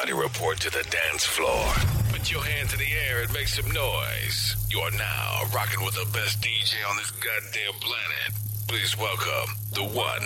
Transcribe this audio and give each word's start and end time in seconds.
Everybody 0.00 0.22
report 0.22 0.60
to 0.60 0.70
the 0.70 0.84
dance 0.90 1.24
floor. 1.24 1.72
Put 2.10 2.30
your 2.30 2.44
hands 2.44 2.72
in 2.72 2.78
the 2.78 2.92
air 3.08 3.22
and 3.22 3.32
make 3.32 3.48
some 3.48 3.68
noise. 3.72 4.54
You 4.70 4.78
are 4.80 4.92
now 4.92 5.42
rocking 5.52 5.84
with 5.84 5.94
the 5.94 6.06
best 6.12 6.40
DJ 6.40 6.74
on 6.88 6.96
this 6.96 7.10
goddamn 7.10 7.72
planet. 7.80 8.32
Please 8.68 8.96
welcome 8.96 9.56
the 9.72 9.82
one 9.82 10.22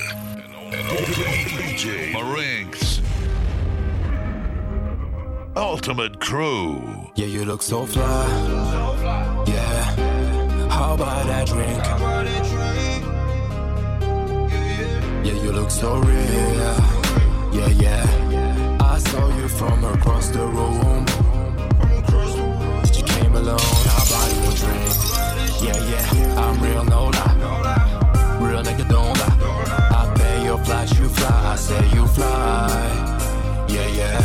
and 0.75 0.89
only 0.91 1.45
DJ 1.57 2.13
Marinx. 2.13 3.01
Ultimate 5.57 6.21
Crew. 6.21 7.11
Yeah, 7.15 7.27
you 7.27 7.47
look 7.47 7.63
so 7.63 7.87
fly. 7.87 8.27
Yeah. 9.47 10.69
How 10.69 10.95
about 10.95 11.27
that 11.27 11.47
drink? 11.47 11.83
Yeah, 15.25 15.43
you 15.43 15.53
look 15.53 15.71
so 15.71 15.97
real. 15.97 16.77
Yeah, 17.55 17.69
yeah. 17.69 18.32
I 19.53 19.55
from 19.55 19.85
across 19.85 20.29
the 20.29 20.47
room. 20.47 21.05
You 22.97 23.03
came 23.05 23.35
alone. 23.35 23.59
How 23.87 24.05
about 24.07 24.29
you 24.35 24.51
drink? 24.57 24.93
Yeah, 25.63 25.79
yeah. 25.91 26.41
I'm 26.41 26.63
real, 26.63 26.85
no 26.85 27.07
lie. 27.07 28.39
Real 28.41 28.63
nigga, 28.63 28.89
don't 28.89 29.19
lie. 29.19 29.37
I 29.91 30.15
pay 30.17 30.45
your 30.45 30.59
flights, 30.59 30.99
you 30.99 31.09
fly. 31.09 31.53
I 31.53 31.57
say 31.57 31.85
you 31.95 32.07
fly. 32.07 33.67
Yeah. 33.69 33.89
Yeah, 33.89 34.22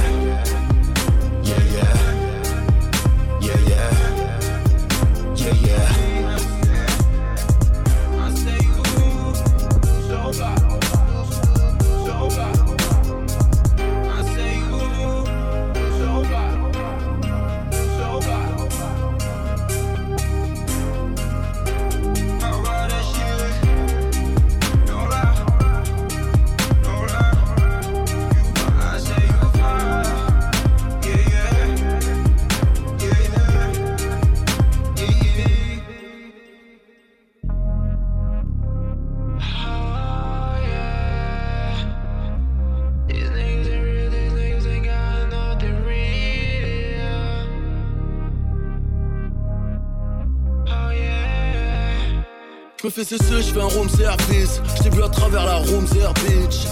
Cesser, 53.04 53.44
je 53.44 53.54
fais 53.54 53.62
un 53.62 53.66
room 53.66 53.88
service. 53.90 54.60
Je 54.84 54.90
vu 54.90 55.04
à 55.04 55.08
travers 55.08 55.46
la 55.46 55.58
room 55.58 55.86
bitch. 55.86 56.66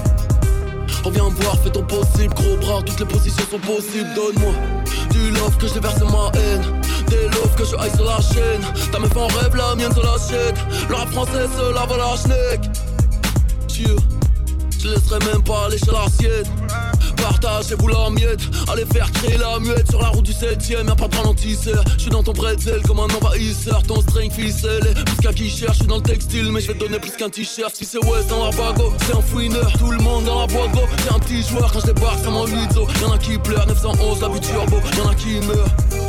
Reviens 1.04 1.30
me 1.30 1.36
voir, 1.36 1.56
fais 1.60 1.70
ton 1.70 1.84
possible, 1.84 2.34
gros 2.34 2.58
bras, 2.58 2.82
toutes 2.84 3.00
les 3.00 3.06
positions 3.06 3.46
sont 3.52 3.60
possibles. 3.60 4.10
Donne-moi 4.16 4.54
du 5.12 5.30
love 5.32 5.56
que 5.58 5.68
je 5.68 5.74
déverse 5.76 6.00
ma 6.00 6.32
haine. 6.40 6.64
Des 7.10 7.26
love 7.26 7.56
que 7.56 7.64
je 7.64 7.76
haïs 7.76 7.94
sur 7.96 8.06
la 8.06 8.20
chaîne. 8.22 8.62
Ta 8.92 8.98
meuf 8.98 9.16
en 9.16 9.28
rêve, 9.28 9.56
la 9.56 9.76
mienne 9.76 9.94
sur 9.94 10.04
la 10.04 10.18
chaîne. 10.18 10.56
Le 10.90 10.96
rap 10.96 11.10
français 11.12 11.46
se 11.56 11.74
lave 11.74 11.92
à 11.92 11.98
la 11.98 12.18
schneck. 12.18 12.72
Dieu, 13.68 13.96
je 14.80 14.88
laisserai 14.90 15.20
même 15.32 15.44
pas 15.44 15.66
aller 15.66 15.78
chez 15.78 15.92
la 16.96 17.06
sienne. 17.06 17.16
Partagez-vous 17.16 17.88
la 17.88 18.10
miette, 18.10 18.42
allez 18.72 18.86
faire 18.86 19.12
créer 19.12 19.38
la 19.38 19.60
muette 19.60 19.90
sur 19.90 20.02
la 20.02 20.10
route 20.10 20.26
du 20.26 20.32
7ème, 20.32 20.88
y'a 20.88 20.96
pas 20.96 21.08
de 21.08 21.16
ralentisseur. 21.16 21.84
Je 21.98 22.02
suis 22.02 22.12
dans 22.12 22.24
ton 22.24 22.34
bretzel 22.34 22.82
comme 22.84 23.00
un 23.00 23.08
envahisseur, 23.16 23.82
ton 23.84 24.02
string 24.02 24.32
ficelle. 24.32 24.94
Plus 25.06 25.18
qu'à 25.22 25.34
qui 25.34 25.50
cherche, 25.50 25.74
je 25.74 25.80
suis 25.80 25.88
dans 25.88 25.98
le 25.98 26.04
textile, 26.04 26.52
mais 26.52 26.62
je 26.62 26.68
vais 26.68 26.74
te 26.74 26.80
donner 26.80 27.00
plus 27.00 27.12
qu'un 27.12 27.30
t-shirt. 27.30 27.76
Si 27.76 27.86
c'est 27.86 28.04
West 28.06 28.30
dans 28.30 28.46
la 28.46 28.52
bago, 28.52 28.94
c'est 29.06 29.16
un 29.16 29.22
fouineur. 29.22 29.72
Tout 29.78 29.92
le 29.92 29.98
monde 30.00 30.26
dans 30.26 30.42
la 30.42 30.48
boîte. 30.48 30.66
C'est 31.04 31.14
un 31.14 31.20
petit 31.20 31.42
joueur 31.44 31.72
quand 31.72 31.80
je 31.80 31.88
débarque, 31.88 32.24
ça 32.24 32.30
m'ennuie 32.30 32.68
Y'en 33.02 33.12
a 33.12 33.18
qui 33.18 33.38
pleurent, 33.38 33.68
911, 33.68 34.22
la 34.22 34.30
vue 34.30 34.40
turbo, 34.40 34.78
y'en 34.98 35.10
a 35.10 35.16
qui 35.16 35.40
meurent. 35.48 36.05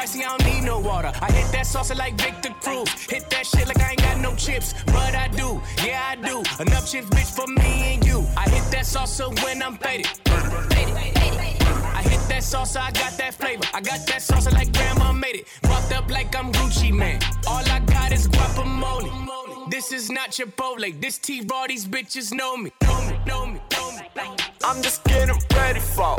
Spicy, 0.00 0.24
I 0.24 0.34
don't 0.38 0.54
need 0.54 0.64
no 0.64 0.78
water. 0.78 1.12
I 1.20 1.30
hit 1.30 1.52
that 1.52 1.66
salsa 1.66 1.94
like 1.94 2.18
Victor 2.18 2.54
Cruz. 2.62 2.88
Hit 3.10 3.28
that 3.28 3.44
shit 3.44 3.68
like 3.68 3.80
I 3.80 3.90
ain't 3.90 3.98
got 4.00 4.18
no 4.18 4.34
chips, 4.34 4.72
but 4.86 5.14
I 5.14 5.28
do. 5.28 5.60
Yeah, 5.84 6.02
I 6.08 6.14
do. 6.16 6.38
Enough 6.58 6.90
chips, 6.90 7.10
bitch, 7.10 7.36
for 7.36 7.46
me 7.46 7.92
and 7.92 8.06
you. 8.06 8.24
I 8.34 8.48
hit 8.48 8.64
that 8.70 8.86
salsa 8.86 9.28
when 9.44 9.62
I'm 9.62 9.76
faded. 9.76 10.06
I 10.26 12.02
hit 12.02 12.22
that 12.30 12.42
salsa, 12.42 12.80
I 12.80 12.92
got 12.92 13.12
that 13.18 13.34
flavor. 13.34 13.64
I 13.74 13.82
got 13.82 14.06
that 14.06 14.22
salsa 14.22 14.50
like 14.54 14.72
grandma 14.72 15.12
made 15.12 15.36
it. 15.36 15.46
Walked 15.64 15.92
up 15.92 16.10
like 16.10 16.34
I'm 16.34 16.50
Gucci 16.50 16.90
Mane. 16.94 17.20
All 17.46 17.62
I 17.68 17.80
got 17.80 18.10
is 18.10 18.26
guacamole. 18.26 19.70
This 19.70 19.92
is 19.92 20.10
not 20.10 20.30
Chipotle. 20.30 20.98
This 20.98 21.18
T-Raw, 21.18 21.66
these 21.66 21.86
bitches 21.86 22.32
know 22.32 22.56
me. 22.56 22.72
Know 22.84 23.02
me, 23.02 23.18
know 23.26 23.46
me, 23.46 23.60
know 23.76 23.90
me. 23.92 24.36
I'm 24.64 24.80
just 24.80 25.04
getting 25.04 25.36
ready 25.54 25.80
for. 25.80 26.16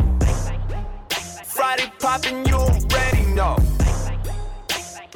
Friday 1.45 1.91
poppin', 1.99 2.45
you 2.45 2.55
already 2.55 3.25
know. 3.33 3.57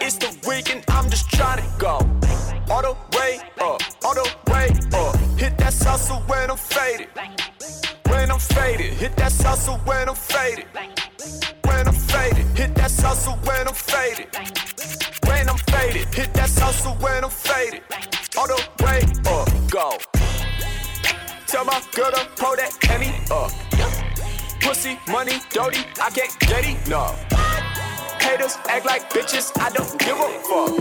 It's 0.08 0.18
the 0.18 0.30
weekend, 0.48 0.84
I'm 0.90 1.10
just 1.10 1.32
trying 1.32 1.64
to 1.64 1.80
go. 1.80 1.96
All 2.70 2.84
the 2.84 2.96
way 3.18 3.40
up, 3.60 3.82
all 4.04 4.14
the 4.14 4.30
way 4.52 4.68
up. 4.94 5.16
Hit 5.36 5.58
that 5.58 5.74
salsa 5.74 6.22
when 6.30 6.52
I'm 6.52 6.58
faded. 6.58 7.08
When 8.10 8.30
I'm 8.30 8.38
faded, 8.38 8.94
hit 8.94 9.16
that 9.16 9.32
salsa 9.32 9.84
when 9.88 10.08
I'm 10.08 10.14
faded. 10.14 10.68
When 11.64 11.88
I'm 11.88 11.94
faded, 11.96 12.46
hit 12.56 12.76
that 12.76 12.92
salsa 12.92 13.34
when 13.48 13.68
I'm 13.68 13.74
faded. 13.74 14.28
When 15.26 15.50
I'm 15.50 15.58
faded, 15.58 16.14
hit 16.14 16.32
that 16.36 16.50
salsa 16.50 17.02
when 17.02 17.24
I'm 17.24 17.32
faded. 17.32 17.82
All 18.38 18.46
the 18.46 18.62
way 18.84 19.02
up, 19.26 19.50
go. 19.72 19.98
Tell 21.48 21.66
my 21.66 21.82
girl 21.96 22.12
to 22.12 22.30
pull 22.36 22.56
that 22.58 22.78
Emmy 22.92 23.12
up. 23.32 23.52
Pussy, 24.62 25.00
money, 25.08 25.40
dirty, 25.50 25.80
I 26.00 26.12
can't 26.12 26.86
enough. 26.86 27.45
Haters 28.26 28.58
act 28.68 28.86
like 28.86 29.08
bitches, 29.14 29.54
I 29.62 29.70
don't 29.70 29.94
give 30.02 30.18
a 30.18 30.30
fuck. 30.50 30.74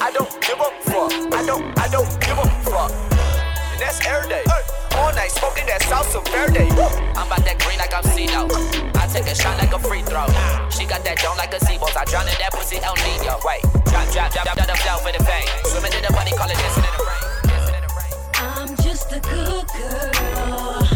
I 0.00 0.10
don't 0.10 0.32
give 0.40 0.56
a 0.56 0.70
fuck. 0.88 1.12
I 1.36 1.44
don't, 1.44 1.78
I 1.78 1.86
don't 1.88 2.08
give 2.24 2.38
a 2.40 2.48
fuck. 2.64 2.90
And 3.72 3.78
that's 3.78 4.00
every 4.06 4.28
day. 4.30 4.44
All 4.96 5.12
night 5.12 5.30
smoking 5.30 5.66
that 5.66 5.82
salsa 5.82 6.24
verde. 6.32 6.64
I'm 7.12 7.28
about 7.28 7.44
that 7.44 7.60
green 7.60 7.76
like 7.76 7.92
I'm 7.92 8.02
CeeLo. 8.08 8.48
I 8.96 9.06
take 9.06 9.28
a 9.30 9.34
shot 9.34 9.58
like 9.58 9.72
a 9.72 9.78
free 9.78 10.00
throw. 10.00 10.26
She 10.72 10.88
got 10.88 11.04
that 11.04 11.20
dome 11.20 11.36
like 11.36 11.52
a 11.52 11.60
Seabolt. 11.60 11.94
I 11.94 12.04
drown 12.08 12.26
in 12.26 12.34
that 12.40 12.52
pussy 12.56 12.80
El 12.80 12.96
Nino. 13.04 13.36
Wait, 13.44 13.62
drop, 13.92 14.08
drop, 14.08 14.32
drop, 14.32 14.48
drop, 14.48 14.56
the 14.56 14.76
flow 14.80 14.96
for 15.04 15.12
the 15.12 15.22
fame. 15.28 15.46
Swimming 15.68 15.92
in 15.92 16.02
the 16.08 16.12
money, 16.16 16.32
call 16.32 16.48
it. 16.48 16.56
Dancing 16.56 16.88
in 16.88 16.92
the 16.96 17.04
rain. 17.04 18.16
I'm 18.40 18.70
just 18.80 19.12
a 19.12 19.20
good 19.20 19.66
girl. 19.76 20.87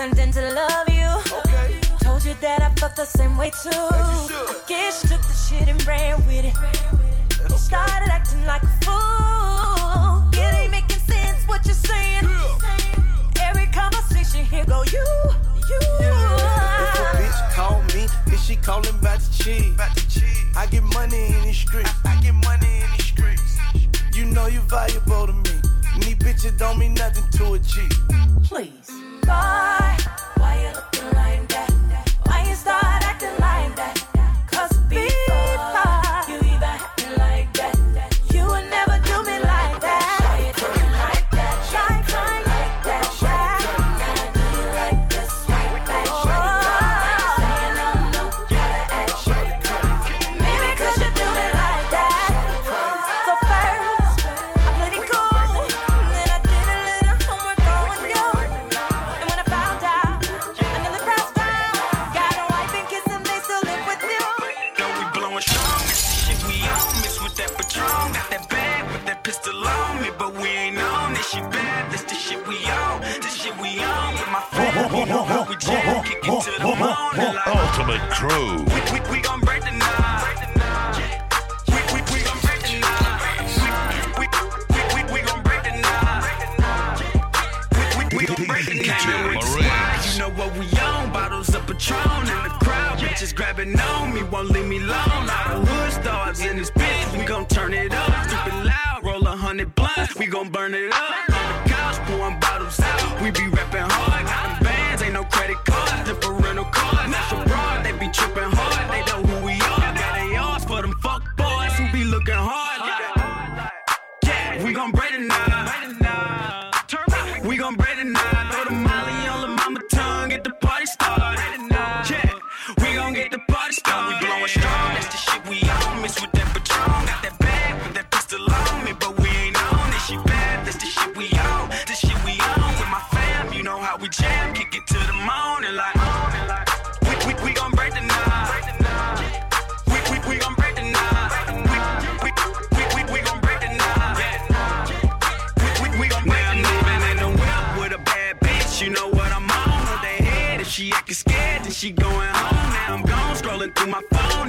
turned 0.00 0.18
into 0.18 0.40
love 0.54 0.88
you. 0.88 1.08
Okay. 1.40 1.78
Told 2.00 2.24
you 2.24 2.34
that 2.40 2.62
I 2.62 2.70
felt 2.80 2.96
the 2.96 3.04
same 3.04 3.36
way 3.36 3.50
too. 3.50 3.86
Guess 4.66 5.02
took 5.02 5.20
the 5.20 5.36
shit 5.44 5.68
and 5.68 5.78
ran 5.86 6.16
with 6.26 6.44
it. 6.46 6.56
Okay. 6.56 7.56
Started 7.56 8.08
acting 8.08 8.44
like 8.46 8.62
a 8.62 8.72
fool. 8.80 10.24
It 10.32 10.54
ain't 10.54 10.70
making 10.70 11.00
sense 11.00 11.46
what 11.46 11.66
you're 11.66 11.74
saying. 11.74 12.24
Yeah. 12.24 13.48
Every 13.48 13.66
conversation 13.66 14.44
here 14.46 14.64
go 14.64 14.84
you, 14.84 15.06
you. 15.68 15.80
Yeah. 16.00 16.84
If 16.84 16.98
a 17.00 17.06
bitch 17.20 17.40
call 17.52 17.82
me, 17.92 18.08
bitch 18.24 18.46
she 18.46 18.56
calling 18.56 18.94
about 19.00 19.20
to 19.20 19.30
cheat. 19.38 19.74
I 20.56 20.66
get 20.70 20.82
money 20.82 21.26
in 21.26 21.42
the 21.44 21.52
streets. 21.52 21.92
I, 22.06 22.16
I 22.16 22.22
get 22.22 22.34
money 22.48 22.72
in 22.84 22.90
the 22.96 23.02
streets. 23.02 23.58
You 24.14 24.24
know 24.24 24.46
you 24.46 24.60
valuable 24.60 25.26
to 25.26 25.34
me. 25.34 25.56
Me 25.98 26.14
bitches 26.14 26.56
don't 26.56 26.78
mean 26.78 26.94
nothing 26.94 27.28
to 27.32 27.49
to 76.40 76.50
the 76.52 76.64
morning 76.64 76.80
light. 76.80 77.46
Ultimate 77.46 78.00
crew. 78.12 78.64
We, 78.64 78.80
we, 78.92 79.00
we 79.10 79.20
gon' 79.20 79.40
break 79.40 79.60
the 79.62 79.72
night. 79.72 80.40
We, 81.68 81.76
we, 81.92 82.00
we 82.12 82.24
gon' 82.24 82.40
break 82.40 82.62
the 82.62 82.80
night. 82.80 84.16
We, 84.16 84.24
we, 84.24 85.02
we, 85.12 85.20
gon' 85.20 85.42
break 85.42 85.62
the 85.64 85.76
night. 85.84 86.24
We, 87.76 88.04
we, 88.16 88.24
we 88.24 88.46
break 88.46 88.64
the 88.64 88.74
night. 88.74 90.14
You 90.14 90.18
know 90.20 90.30
what 90.30 90.56
we 90.56 90.64
on? 90.80 91.12
Bottles 91.12 91.54
of 91.54 91.66
Patron 91.66 92.22
in 92.22 92.42
the 92.42 92.56
crowd. 92.64 92.98
Bitches 92.98 93.34
grabbing 93.34 93.78
on 93.78 94.14
me, 94.14 94.22
won't 94.22 94.48
leave 94.48 94.66
me 94.66 94.78
alone. 94.78 94.90
All 94.90 95.60
the 95.60 95.66
hood 95.66 95.92
stars 95.92 96.40
in 96.40 96.56
this 96.56 96.70
bitch, 96.70 97.18
we 97.18 97.24
gon' 97.26 97.46
turn 97.48 97.74
it 97.74 97.92
up. 97.92 98.28
Stupid 98.28 98.64
loud, 98.64 99.00
roll 99.04 99.26
a 99.26 99.36
hundred 99.36 99.74
blunts, 99.74 100.16
we 100.16 100.24
gon' 100.26 100.48
burn 100.48 100.72
it 100.72 100.90
up. 100.90 101.29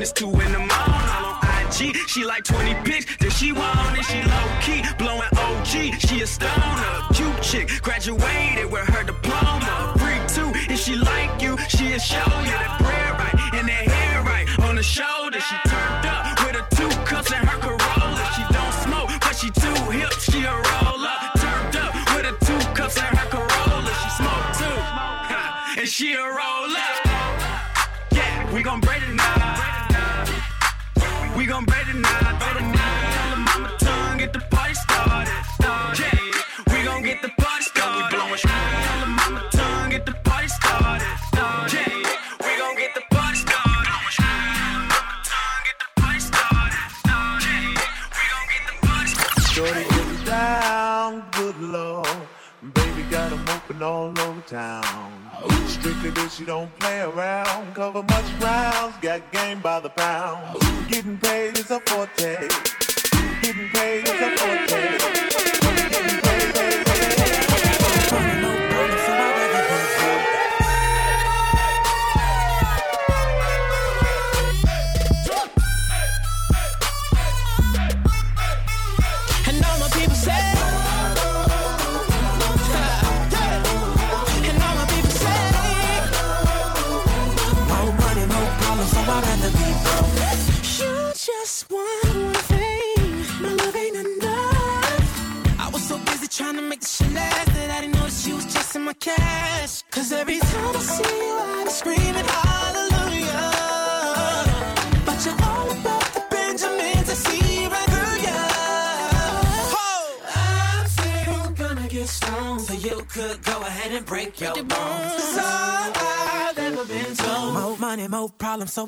it's 0.02 0.12
two 0.12 0.28
in 0.28 0.52
the 0.52 0.58
morning. 0.58 0.72
On 0.72 1.38
IG, 1.62 1.96
she 2.08 2.26
like 2.26 2.44
20 2.44 2.74
pics, 2.84 3.06
Does 3.18 3.38
she 3.38 3.52
want 3.52 3.98
it, 3.98 4.04
she 4.06 4.22
low 4.24 4.48
key. 4.62 4.82
Blowing 4.98 5.30
OG, 5.38 6.00
she 6.00 6.22
a 6.22 6.28
stoner. 6.28 6.94
Cute 7.14 7.42
chick, 7.42 7.82
graduated 7.82 8.72
with 8.72 8.88
her 8.90 9.04
diploma. 9.04 9.94
Free 9.98 10.20
too, 10.28 10.52
if 10.74 10.80
she 10.80 10.96
like 10.96 11.42
you, 11.42 11.58
she'll 11.70 12.00
show 12.00 12.32
you 12.42 12.52
that 12.52 12.80
prayer 12.82 13.11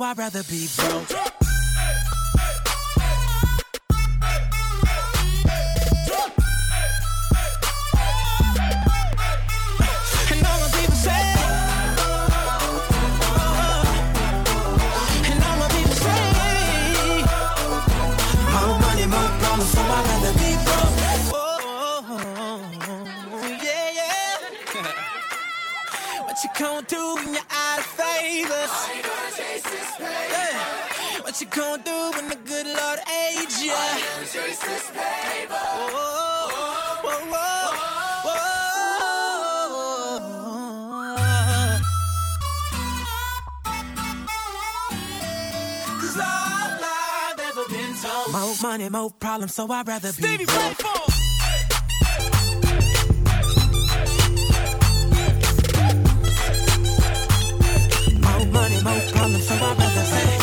I'd 0.03 0.17
rather 0.17 0.43
be 0.43 0.67
What 31.33 31.41
you 31.41 31.47
gonna 31.47 31.81
do 31.83 32.11
when 32.13 32.29
the 32.29 32.35
good 32.45 32.67
Lord 32.67 32.99
aids 33.09 33.63
you? 33.63 33.73
Oh, 33.73 33.79
oh, 35.73 36.21
oh, 37.03 37.25
oh. 38.25 38.29
Cause 45.99 46.17
all 46.19 46.83
I've 46.83 47.39
ever 47.39 47.65
been 47.67 47.95
told. 47.95 48.31
More 48.31 48.55
money, 48.61 48.89
more 48.89 49.09
problems, 49.09 49.55
so 49.55 49.71
I'd 49.71 49.87
rather 49.87 50.13
be 50.13 50.21
Stevie. 50.21 50.45
More 50.45 50.75
problems, 59.11 59.47
so 59.47 59.55
I'd 59.55 59.77
rather 59.79 60.03
say, 60.03 60.42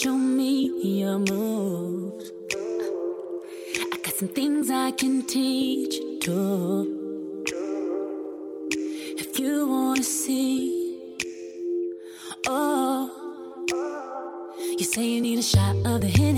show 0.00 0.16
me 0.16 0.72
your 0.82 1.18
moves. 1.20 2.32
I 3.92 3.96
got 4.02 4.14
some 4.14 4.28
things 4.28 4.68
I 4.68 4.90
can 4.90 5.22
teach 5.22 5.94
you 5.94 6.18
too. 6.20 7.46
If 9.16 9.38
you 9.38 9.68
wanna 9.68 10.02
see. 10.02 11.16
Oh, 12.48 13.08
you 14.78 14.84
say 14.84 15.04
you 15.04 15.20
need 15.20 15.38
a 15.38 15.42
shot 15.42 15.76
of 15.86 16.00
the 16.00 16.08
Henny, 16.08 16.33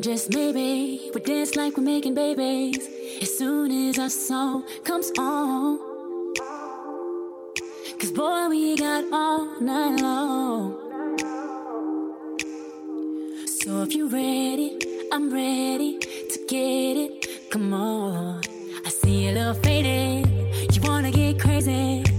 Just 0.00 0.30
maybe 0.30 1.10
we 1.12 1.20
dance 1.20 1.56
like 1.56 1.76
we're 1.76 1.82
making 1.82 2.14
babies. 2.14 2.88
As 3.20 3.36
soon 3.36 3.70
as 3.70 3.98
our 3.98 4.08
song 4.08 4.64
comes 4.82 5.12
on, 5.18 5.78
cause 7.98 8.10
boy, 8.10 8.48
we 8.48 8.78
got 8.78 9.04
all 9.12 9.60
night 9.60 10.00
long. 10.00 10.74
So 13.46 13.82
if 13.82 13.94
you're 13.94 14.08
ready, 14.08 14.78
I'm 15.12 15.30
ready 15.30 15.98
to 15.98 16.38
get 16.48 16.96
it. 16.96 17.50
Come 17.50 17.74
on, 17.74 18.40
I 18.86 18.88
see 18.88 19.28
a 19.28 19.32
little 19.32 19.52
faded. 19.52 20.26
You 20.74 20.80
wanna 20.80 21.10
get 21.10 21.38
crazy 21.38 22.09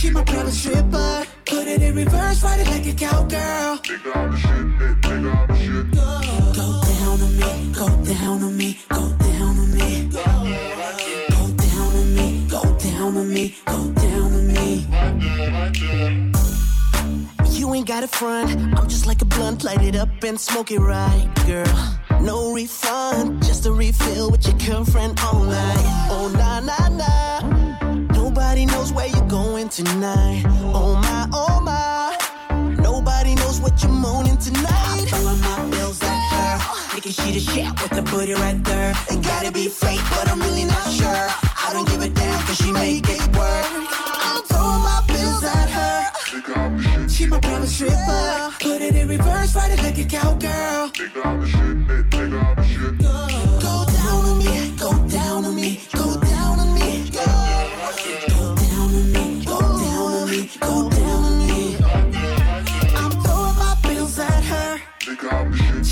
She 0.00 0.08
my 0.10 0.24
private 0.24 0.52
stripper. 0.52 1.26
Put 1.44 1.68
it 1.68 1.82
in 1.82 1.94
reverse, 1.94 2.42
ride 2.42 2.60
it 2.60 2.68
like 2.68 2.86
a 2.86 2.94
cowgirl. 2.94 3.80
Go 3.84 4.22
down 6.80 7.20
on 7.20 7.36
me, 7.36 7.72
go 7.74 7.86
down 8.04 8.42
on 8.42 8.56
me, 8.56 8.78
go 8.88 9.12
down 9.18 9.58
on 9.58 9.70
me. 9.76 10.08
Go 10.08 10.22
down 11.52 11.92
on 12.00 12.14
me, 12.16 12.46
go 12.48 12.62
down 12.78 13.16
on 13.18 13.28
me, 13.28 13.54
go 13.66 13.92
down 13.92 14.32
on 14.32 14.46
me. 14.46 14.86
You 17.50 17.74
ain't 17.74 17.86
got 17.86 18.02
a 18.02 18.08
front. 18.08 18.50
I'm 18.78 18.88
just 18.88 19.04
like 19.06 19.20
a 19.20 19.26
blunt, 19.26 19.64
light 19.64 19.82
it 19.82 19.96
up 19.96 20.08
and 20.24 20.40
smoke 20.40 20.70
it 20.70 20.80
right, 20.80 21.28
girl. 21.46 22.00
No 22.22 22.54
refund, 22.54 23.42
just 23.42 23.66
a 23.66 23.72
refill 23.72 24.30
with 24.30 24.46
your 24.46 24.56
girlfriend 24.56 25.20
all 25.20 25.40
night. 25.44 26.08
Oh, 26.10 26.32
nah, 26.34 26.60
nah, 26.60 26.88
nah. 26.88 27.59
Nobody 28.50 28.66
knows 28.66 28.92
where 28.92 29.06
you're 29.06 29.28
going 29.28 29.68
tonight. 29.68 30.42
Oh, 30.74 30.98
my, 31.00 31.28
oh, 31.32 31.60
my. 31.60 32.16
Nobody 32.82 33.36
knows 33.36 33.60
what 33.60 33.80
you're 33.80 33.92
morning 33.92 34.36
tonight. 34.38 35.04
Throwing 35.06 35.40
my 35.40 35.70
bills 35.70 36.02
at 36.02 36.18
her. 36.32 36.58
Thinking 36.90 37.12
she 37.12 37.30
the 37.30 37.38
shit 37.38 37.70
with 37.80 37.92
the 37.92 38.02
booty 38.02 38.32
right 38.32 38.60
there. 38.64 38.92
Ain't 39.08 39.22
gotta 39.22 39.52
be 39.52 39.68
fake, 39.68 40.00
but 40.10 40.28
I'm 40.28 40.40
really 40.40 40.64
not 40.64 40.90
sure. 40.90 41.06
I 41.06 41.70
don't 41.72 41.88
give 41.88 42.02
a 42.02 42.08
damn 42.08 42.44
cause 42.44 42.56
she 42.56 42.72
make 42.72 43.08
it 43.08 43.24
work. 43.38 43.66
I'm 44.26 44.42
throwing 44.42 44.82
my 44.82 45.00
bills 45.06 45.44
at 45.44 45.70
her. 45.70 47.08
She 47.08 47.26
my 47.26 47.38
private 47.38 47.68
stripper. 47.68 48.52
Put 48.58 48.82
it 48.82 48.96
in 48.96 49.06
reverse, 49.06 49.54
ride 49.54 49.70
it 49.70 49.82
like 49.84 49.96
a 49.96 50.04
cowgirl. 50.04 50.90
Go 53.60 53.84
down 53.94 54.24
on 54.26 54.38
me, 54.38 54.74
go 54.76 54.92
down 55.06 55.39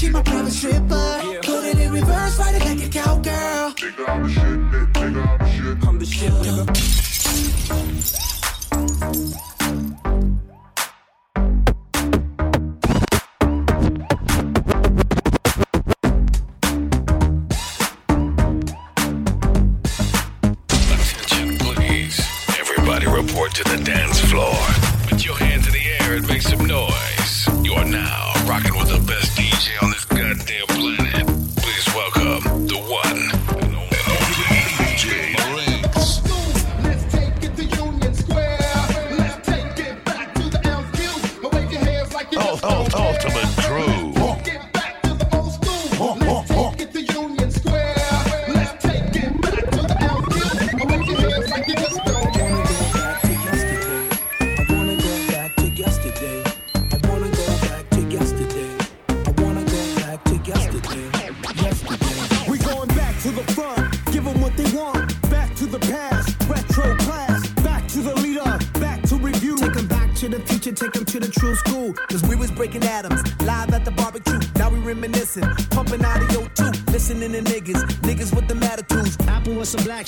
She 0.08 0.12
my 0.14 0.22
private 0.22 0.52
stripper. 0.52 1.20
Put 1.42 1.64
it 1.66 1.78
in 1.80 1.92
reverse, 1.92 2.38
ride 2.38 2.54
it 2.54 2.64
like 2.64 2.82
a 2.82 2.88
cowgirl. 2.88 3.74
I'm 5.86 5.98
the 5.98 6.06
shit, 6.06 6.32
nigga. 6.32 6.62
Attention, 6.62 8.17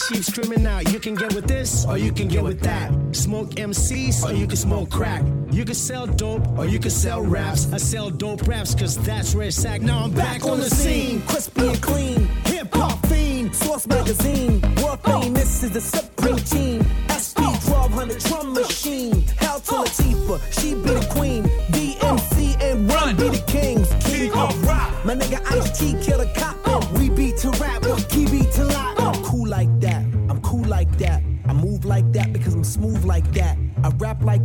sheep 0.08 0.24
screaming 0.24 0.66
out. 0.66 0.92
You 0.92 0.98
can 0.98 1.14
get 1.14 1.34
with 1.34 1.46
this, 1.46 1.84
or 1.86 1.98
you 1.98 2.12
can 2.12 2.28
get 2.28 2.42
with 2.42 2.60
that. 2.60 2.92
Smoke 3.12 3.50
MCs, 3.50 4.24
or 4.24 4.32
you 4.32 4.46
can 4.46 4.56
smoke 4.56 4.90
crack. 4.90 5.22
You 5.50 5.64
can 5.64 5.74
sell 5.74 6.06
dope, 6.06 6.46
or 6.58 6.66
you 6.66 6.78
can 6.78 6.90
sell 6.90 7.22
raps. 7.22 7.72
I 7.72 7.76
sell 7.78 8.10
dope 8.10 8.46
raps, 8.46 8.74
cause 8.74 8.96
that's 9.04 9.34
where 9.34 9.46
it's 9.46 9.64
at. 9.64 9.82
Now 9.82 10.04
I'm 10.04 10.12
back 10.12 10.44
on 10.44 10.58
the 10.58 10.70
scene. 10.70 11.22
crispy 11.22 11.68
and 11.68 11.82
clean. 11.82 12.26
Hip 12.46 12.74
hop 12.74 13.04
fiend. 13.06 13.54
Source 13.54 13.86
magazine, 13.86 14.60
world 14.82 15.00
famous 15.04 15.62
is 15.62 15.72
the 15.72 15.80
supreme 15.80 16.36
team. 16.36 16.82
SP 17.10 17.40
1200 17.40 18.18
drum 18.20 18.52
machine. 18.54 19.22
Hell 19.38 19.60
to 19.60 19.72
Latifah, 19.72 20.60
she 20.60 20.74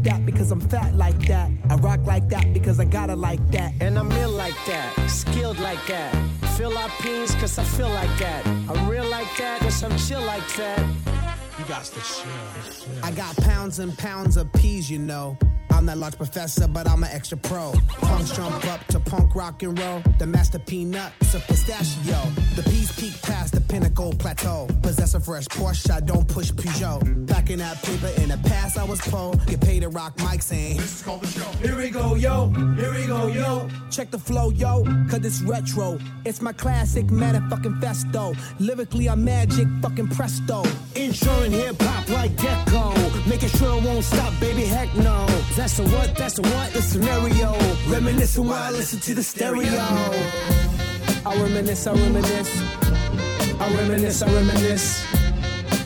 that 0.05 0.25
because 0.25 0.51
I'm 0.51 0.61
fat 0.61 0.95
like 0.95 1.19
that. 1.27 1.51
I 1.69 1.75
rock 1.75 1.99
like 2.05 2.29
that 2.29 2.53
because 2.53 2.79
I 2.79 2.85
got 2.85 3.09
it 3.09 3.17
like 3.17 3.45
that. 3.51 3.73
And 3.81 3.99
I'm 3.99 4.11
ill 4.13 4.29
like 4.31 4.55
that, 4.67 4.93
skilled 5.09 5.59
like 5.59 5.85
that. 5.87 6.13
Feel 6.55 6.77
our 6.77 6.89
peas, 7.01 7.35
cause 7.35 7.59
I 7.59 7.63
feel 7.63 7.89
like 7.89 8.17
that. 8.19 8.47
I'm 8.47 8.87
real 8.87 9.05
like 9.05 9.27
that, 9.37 9.59
cause 9.59 9.83
I'm 9.83 9.97
chill 9.97 10.21
like 10.21 10.47
that. 10.55 10.79
You 11.59 11.65
got 11.65 11.83
to 11.85 11.99
chill. 11.99 13.03
I 13.03 13.11
got 13.11 13.35
pounds 13.37 13.79
and 13.79 13.97
pounds 13.97 14.37
of 14.37 14.51
peas, 14.53 14.89
you 14.89 14.99
know. 14.99 15.37
I'm 15.75 15.85
that 15.87 15.97
large 15.97 16.15
professor, 16.15 16.69
but 16.69 16.87
I'm 16.87 17.03
an 17.03 17.09
extra 17.11 17.37
pro. 17.37 17.73
Punks 17.99 18.31
jump 18.31 18.65
up 18.67 18.87
to 18.87 18.99
punk 18.99 19.35
rock 19.35 19.61
and 19.61 19.77
roll. 19.77 20.01
The 20.19 20.25
master 20.25 20.57
peanut, 20.57 21.11
it's 21.19 21.33
a 21.33 21.39
pistachio. 21.39 22.17
The 22.55 22.63
peas 22.63 22.97
peak 22.97 23.21
past 23.21 23.53
the 23.53 23.59
pinnacle 23.59 24.13
plateau. 24.13 24.67
Possess 24.81 25.15
a 25.15 25.19
fresh 25.19 25.47
Porsche, 25.47 25.91
I 25.91 25.99
don't 25.99 26.25
push 26.29 26.51
Peugeot. 26.51 27.27
Packing 27.27 27.57
that 27.57 27.83
paper 27.83 28.09
in 28.21 28.29
the 28.29 28.37
past, 28.47 28.77
I 28.77 28.85
was 28.85 29.01
poor. 29.01 29.35
Get 29.47 29.59
paid 29.59 29.81
to 29.81 29.89
rock 29.89 30.15
mics 30.17 30.49
and 30.53 30.79
this 30.79 30.95
is 30.95 31.01
called 31.01 31.23
the 31.23 31.27
show. 31.27 31.51
Here 31.61 31.75
we 31.75 31.89
go, 31.89 32.15
yo. 32.15 32.47
Here 32.77 32.93
we 32.93 33.05
go, 33.05 33.27
yo. 33.27 33.67
Check 33.91 34.11
the 34.11 34.19
flow, 34.19 34.51
yo, 34.51 34.85
cause 35.09 35.25
it's 35.25 35.41
retro. 35.41 35.99
It's 36.23 36.41
my 36.41 36.53
classic 36.53 37.07
motherfucking 37.07 37.81
festo. 37.81 38.33
Lyrically, 38.59 39.09
I'm 39.09 39.25
magic 39.25 39.67
fucking 39.81 40.07
presto. 40.07 40.63
Insuring 40.95 41.51
hip 41.51 41.75
hop 41.81 42.07
like 42.09 42.33
Gecko. 42.37 42.93
Making 43.27 43.49
sure 43.49 43.77
it 43.77 43.83
won't 43.83 44.05
stop, 44.05 44.31
baby, 44.39 44.63
heck 44.63 44.93
no. 44.95 45.25
That's 45.55 45.77
the 45.77 45.83
what, 45.83 46.15
that's 46.15 46.33
the 46.35 46.41
what, 46.41 46.73
the 46.73 46.81
scenario. 46.81 47.53
Reminiscing 47.87 48.45
while 48.45 48.61
I 48.61 48.71
listen 48.71 48.99
to 48.99 49.15
the 49.15 49.23
stereo. 49.23 49.71
I 51.25 51.41
reminisce, 51.41 51.87
I 51.87 51.93
reminisce. 51.93 52.61
I 53.61 53.73
reminisce, 53.77 54.21
I 54.21 54.33
reminisce. 54.33 55.05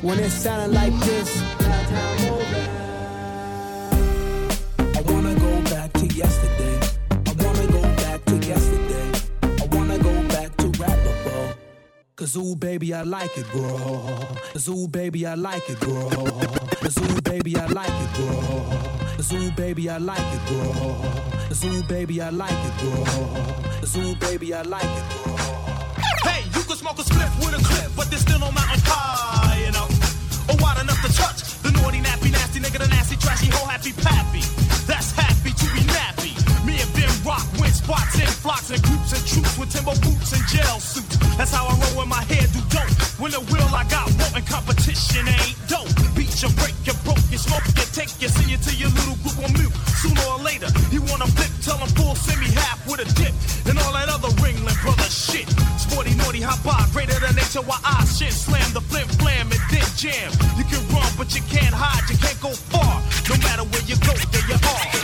When 0.01 0.17
it 0.17 0.31
sounded 0.31 0.73
like 0.73 0.93
this. 1.01 1.41
I 4.97 5.01
wanna 5.05 5.35
go 5.35 5.61
back 5.69 5.93
to 5.93 6.05
yesterday. 6.07 6.79
I 7.27 7.33
wanna 7.43 7.67
go 7.67 7.81
back 7.81 8.25
to 8.25 8.35
yesterday. 8.37 9.11
I 9.43 9.75
wanna 9.75 9.97
go 9.99 10.23
back 10.29 10.57
to. 10.57 10.69
Cause 12.15 12.35
ooh, 12.35 12.55
baby, 12.55 12.93
I 12.93 13.03
like 13.03 13.37
it, 13.37 13.45
bro. 13.51 14.17
Cause 14.51 14.67
ooh, 14.67 14.87
baby, 14.87 15.25
I 15.25 15.35
like 15.35 15.69
it, 15.69 15.79
bro. 15.79 16.09
Cause 16.09 16.97
ooh, 16.97 17.21
baby, 17.21 17.55
I 17.55 17.65
like 17.67 17.87
it, 17.87 18.13
bro. 18.15 19.08
Ooh, 19.19 19.51
baby, 19.51 19.89
I 19.89 19.97
like 19.97 20.17
it. 20.17 20.41
Cause 21.49 21.65
ooh, 21.65 21.83
baby, 21.83 22.21
I 22.21 22.29
like 22.29 22.51
it. 22.51 22.73
Cause 23.81 23.97
ooh, 23.97 24.15
baby, 24.15 24.53
I 24.53 24.61
like 24.61 24.81
it, 24.81 25.05
bro. 25.23 25.35
Hey, 26.23 26.47
you 26.55 26.63
can 26.63 26.77
smoke 26.79 26.97
a 26.97 27.03
split 27.03 27.27
with 27.43 27.51
a 27.51 27.61
clip, 27.61 27.91
but 27.97 28.09
there's 28.09 28.21
still 28.21 28.39
no 28.39 28.49
mountain 28.55 28.79
high 28.87 29.67
enough. 29.67 29.91
Or 30.49 30.55
wide 30.63 30.79
enough 30.79 31.03
to 31.03 31.11
touch 31.11 31.43
the 31.61 31.69
naughty, 31.75 31.99
nappy, 31.99 32.31
nasty 32.31 32.59
nigga, 32.63 32.79
the 32.79 32.87
nasty, 32.87 33.17
trashy, 33.17 33.51
whole 33.51 33.67
happy 33.67 33.91
pappy. 33.91 34.39
That's 34.87 35.11
happy 35.11 35.51
to 35.51 35.67
be 35.75 35.83
nappy. 35.91 36.33
Me 36.65 36.79
and 36.79 36.91
Ben 36.95 37.11
rock, 37.27 37.43
win 37.59 37.75
spots 37.75 38.15
in 38.15 38.25
flocks 38.25 38.71
and 38.71 38.81
groups 38.81 39.11
and 39.11 39.23
troops 39.27 39.59
with 39.59 39.69
timber 39.69 39.99
boots 39.99 40.31
and 40.31 40.47
gel 40.47 40.79
suits. 40.79 41.19
That's 41.35 41.51
how 41.51 41.67
I 41.67 41.75
roll 41.75 42.01
when 42.01 42.07
my 42.07 42.23
hair 42.23 42.47
do 42.55 42.63
dope. 42.71 42.87
When 43.19 43.35
the 43.35 43.43
wheel 43.51 43.67
I 43.75 43.83
got 43.91 44.07
wanting 44.15 44.47
competition 44.47 45.27
ain't 45.27 45.59
dope. 45.67 45.91
Beat 46.15 46.33
you, 46.41 46.49
break 46.55 46.73
you, 46.87 46.88
you, 46.88 46.88
smoke 47.49 47.65
you, 47.73 47.85
take 47.89 48.13
you, 48.21 48.29
send 48.29 48.49
you 48.49 48.57
to 48.61 48.71
your 48.77 48.89
little 48.93 49.17
group 49.25 49.37
on 49.41 49.51
mute. 49.57 49.73
Sooner 50.01 50.21
or 50.29 50.39
later, 50.45 50.69
you 50.93 51.01
wanna 51.09 51.25
flip, 51.33 51.49
tell 51.65 51.77
them 51.81 51.89
full, 51.97 52.13
send 52.15 52.39
me 52.39 52.49
half 52.53 52.77
with 52.85 53.01
a 53.01 53.07
dip. 53.17 53.33
And 53.65 53.77
all 53.81 53.93
that 53.93 54.09
other 54.09 54.29
Ringling 54.41 54.77
brother 54.81 55.09
shit. 55.09 55.49
Sporty, 55.81 56.13
naughty, 56.15 56.41
hot 56.41 56.61
bar, 56.63 56.85
greater 56.93 57.17
than 57.19 57.33
nature, 57.35 57.65
while 57.65 57.81
I 57.83 58.05
shit. 58.05 58.33
Slam 58.33 58.69
the 58.73 58.81
flim 58.81 59.07
flam 59.17 59.49
and 59.51 59.63
then 59.73 59.87
jam. 59.97 60.29
You 60.57 60.63
can 60.69 60.81
run, 60.93 61.09
but 61.17 61.33
you 61.33 61.41
can't 61.49 61.73
hide, 61.73 62.05
you 62.09 62.17
can't 62.17 62.39
go 62.39 62.51
far. 62.53 63.01
No 63.29 63.35
matter 63.41 63.65
where 63.65 63.85
you 63.89 63.97
go, 64.05 64.13
there 64.31 64.45
you 64.45 64.57
are. 64.61 64.98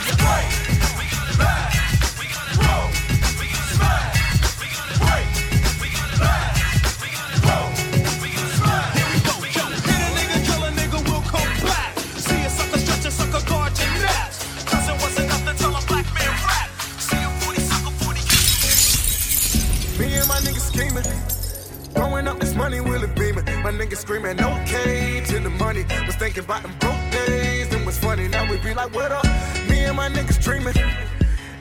My 23.66 23.72
niggas 23.72 23.96
screaming, 23.96 24.40
okay 24.40 25.20
to 25.26 25.40
the 25.40 25.50
money. 25.50 25.84
Was 26.06 26.14
thinking 26.14 26.44
about 26.44 26.62
them 26.62 26.72
broke 26.78 27.10
days, 27.10 27.74
and 27.74 27.84
was 27.84 27.98
funny. 27.98 28.28
Now 28.28 28.48
we 28.48 28.58
be 28.58 28.72
like, 28.72 28.94
what 28.94 29.10
up? 29.10 29.24
Me 29.68 29.80
and 29.86 29.96
my 29.96 30.08
niggas 30.08 30.40
dreaming. 30.40 30.72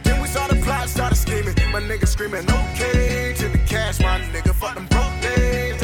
Then 0.03 0.21
we 0.21 0.27
started 0.27 0.61
plotting, 0.61 0.89
started 0.89 1.15
scheming. 1.15 1.55
My 1.71 1.81
nigga 1.81 2.07
screaming, 2.07 2.45
okay, 2.47 3.33
to 3.37 3.47
the 3.49 3.57
cash, 3.65 3.99
my 4.01 4.19
nigga. 4.19 4.53
Fuck 4.53 4.75
them 4.75 4.85
broke 4.85 5.19
days, 5.19 5.81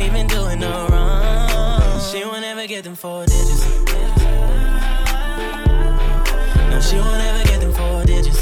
ain't 0.00 0.12
even 0.12 0.26
doing 0.26 0.58
no 0.60 0.86
wrong. 0.88 2.00
She 2.00 2.24
won't 2.24 2.44
ever 2.44 2.66
get 2.66 2.84
them 2.84 2.94
four 2.94 3.24
digits. 3.26 3.66
No, 6.70 6.80
she 6.80 6.96
won't 6.96 7.22
ever 7.22 7.44
get 7.44 7.60
them 7.60 7.72
four 7.72 8.04
digits. 8.04 8.40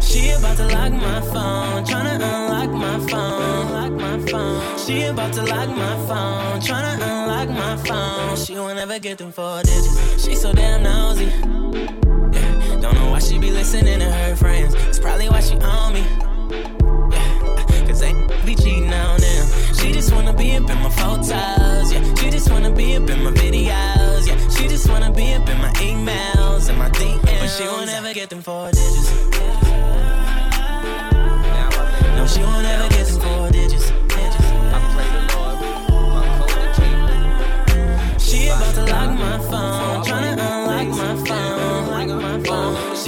She 0.00 0.30
about 0.30 0.56
to 0.56 0.66
lock 0.66 0.92
my 0.92 1.20
phone, 1.32 1.84
tryna 1.84 2.14
unlock 2.16 2.70
my 2.70 2.98
phone, 3.08 3.72
lock 3.72 3.92
my 3.92 4.18
phone. 4.30 4.78
She 4.78 5.02
about 5.02 5.32
to 5.34 5.42
lock 5.42 5.68
my 5.68 5.96
phone, 6.06 6.60
tryna 6.60 6.94
unlock 6.94 7.48
my 7.50 7.76
phone. 7.84 8.36
She 8.36 8.54
won't 8.54 8.78
ever 8.78 8.98
get 8.98 9.18
them 9.18 9.32
four 9.32 9.62
digits. 9.62 10.24
She 10.24 10.34
so 10.34 10.52
damn 10.52 10.82
nosy. 10.82 11.26
Yeah, 11.26 12.78
don't 12.80 12.94
know 12.94 13.10
why 13.10 13.18
she 13.18 13.38
be 13.38 13.50
listening 13.50 13.98
to 14.00 14.10
her 14.10 14.36
friends. 14.36 14.74
It's 14.88 14.98
probably 14.98 15.28
why 15.28 15.40
she 15.40 15.56
on 15.56 15.92
me. 15.92 16.27
Yeah, 18.48 18.54
cause 18.54 18.64
they 18.64 18.70
be 18.70 18.70
cheating 18.70 18.92
on 18.92 19.20
them. 19.20 19.46
She 19.74 19.92
just 19.92 20.12
wanna 20.14 20.32
be 20.32 20.56
up 20.56 20.70
in 20.70 20.78
my 20.82 20.90
photos. 20.90 21.92
Yeah, 21.92 22.14
she 22.14 22.30
just 22.30 22.50
wanna 22.50 22.70
be 22.70 22.96
up 22.96 23.08
in 23.10 23.22
my 23.24 23.30
videos. 23.30 24.26
Yeah, 24.26 24.48
she 24.50 24.68
just 24.68 24.88
wanna 24.88 25.10
be 25.10 25.34
up 25.34 25.48
in 25.48 25.58
my 25.58 25.72
emails 25.74 26.68
and 26.68 26.78
my 26.78 26.90
DMs. 26.90 27.22
But 27.22 27.48
she 27.48 27.64
won't 27.64 27.90
ever 27.90 28.14
get 28.14 28.30
them 28.30 28.42
four 28.42 28.70
digits. 28.70 29.10
No, 32.16 32.26
she 32.26 32.40
won't 32.40 32.66
ever 32.66 32.88
get 32.88 33.06
them 33.06 33.20
four 33.20 33.50
digits. 33.50 33.92
She 38.18 38.48
about 38.48 38.74
to 38.74 38.82
lock 38.82 39.10
my 39.18 39.38
phone, 39.38 40.04
tryna 40.04 40.27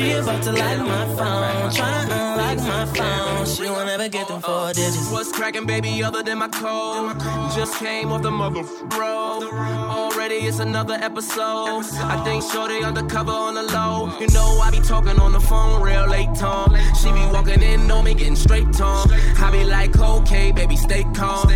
She 0.00 0.12
about 0.12 0.42
to 0.44 0.52
lock 0.52 0.78
my 0.78 1.04
phone, 1.14 1.70
tryna 1.70 2.32
unlock 2.32 2.56
my 2.66 2.86
phone. 2.86 3.46
She 3.46 3.64
won't 3.64 3.90
ever 3.90 4.08
get 4.08 4.28
them 4.28 4.40
four 4.40 4.54
uh-uh. 4.54 4.72
digits. 4.72 5.10
What's 5.10 5.30
cracking, 5.30 5.66
baby, 5.66 6.02
other 6.02 6.22
than 6.22 6.38
my 6.38 6.48
code? 6.48 7.20
Just 7.54 7.78
came 7.78 8.10
off 8.10 8.22
the 8.22 8.30
mother 8.30 8.62
road. 8.96 9.42
Already 9.52 10.36
it's 10.36 10.58
another 10.58 10.94
episode. 10.94 11.84
I 12.00 12.22
think 12.24 12.42
Shorty 12.50 12.82
undercover 12.82 13.30
on 13.30 13.52
the 13.52 13.62
low. 13.62 14.16
You 14.18 14.28
know 14.28 14.58
I 14.62 14.70
be 14.70 14.80
talking 14.80 15.20
on 15.20 15.32
the 15.32 15.40
phone 15.40 15.82
real 15.82 16.08
late, 16.08 16.34
Tom. 16.34 16.74
She 16.98 17.12
be 17.12 17.26
walking 17.26 17.60
in 17.60 17.90
on 17.90 18.04
me, 18.04 18.14
getting 18.14 18.36
straight, 18.36 18.72
Tom. 18.72 19.06
I 19.12 19.50
be 19.50 19.64
like, 19.64 19.98
okay, 19.98 20.50
baby, 20.50 20.76
stay 20.76 21.04
calm. 21.14 21.50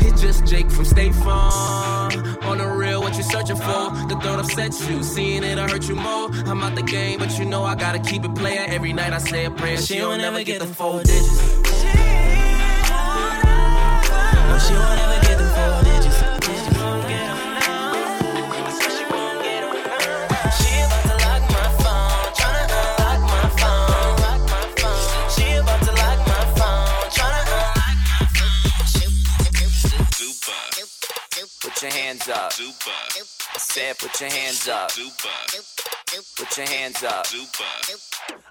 It's 0.00 0.22
just 0.22 0.46
Jake 0.46 0.70
from 0.70 0.86
State 0.86 1.14
Farm. 1.16 2.12
On 2.44 2.56
the 2.56 2.66
what 3.08 3.16
you 3.16 3.22
searching 3.22 3.56
for? 3.56 3.90
The 4.08 4.18
thought 4.22 4.38
upset 4.38 4.78
you. 4.88 5.02
Seeing 5.02 5.42
it, 5.42 5.58
I 5.58 5.66
hurt 5.68 5.88
you 5.88 5.94
more. 5.94 6.28
I'm 6.46 6.62
out 6.62 6.74
the 6.74 6.82
game, 6.82 7.18
but 7.18 7.38
you 7.38 7.46
know 7.46 7.64
I 7.64 7.74
gotta 7.74 7.98
keep 7.98 8.24
it 8.24 8.34
player. 8.34 8.64
Every 8.68 8.92
night 8.92 9.12
I 9.12 9.18
say 9.18 9.46
a 9.46 9.50
prayer. 9.50 9.78
She, 9.78 9.98
don't 9.98 10.18
never 10.18 10.44
get 10.44 10.60
them 10.60 10.72
four 10.74 11.02
digits. 11.02 11.38
No, 14.48 14.58
she 14.58 14.74
won't 14.74 15.00
ever 15.04 15.20
get 15.26 15.38
them 15.38 15.50
four 15.56 15.84
digits. 15.84 15.97
Put 31.78 31.94
your 31.94 32.02
hands 32.02 32.28
up. 32.28 32.52
I 33.54 33.58
said, 33.58 33.98
put 33.98 34.20
your 34.20 34.28
hands 34.28 34.68
up. 34.68 34.90
Put 34.90 36.56
your 36.56 36.66
hands 36.66 37.04
up. 37.04 37.26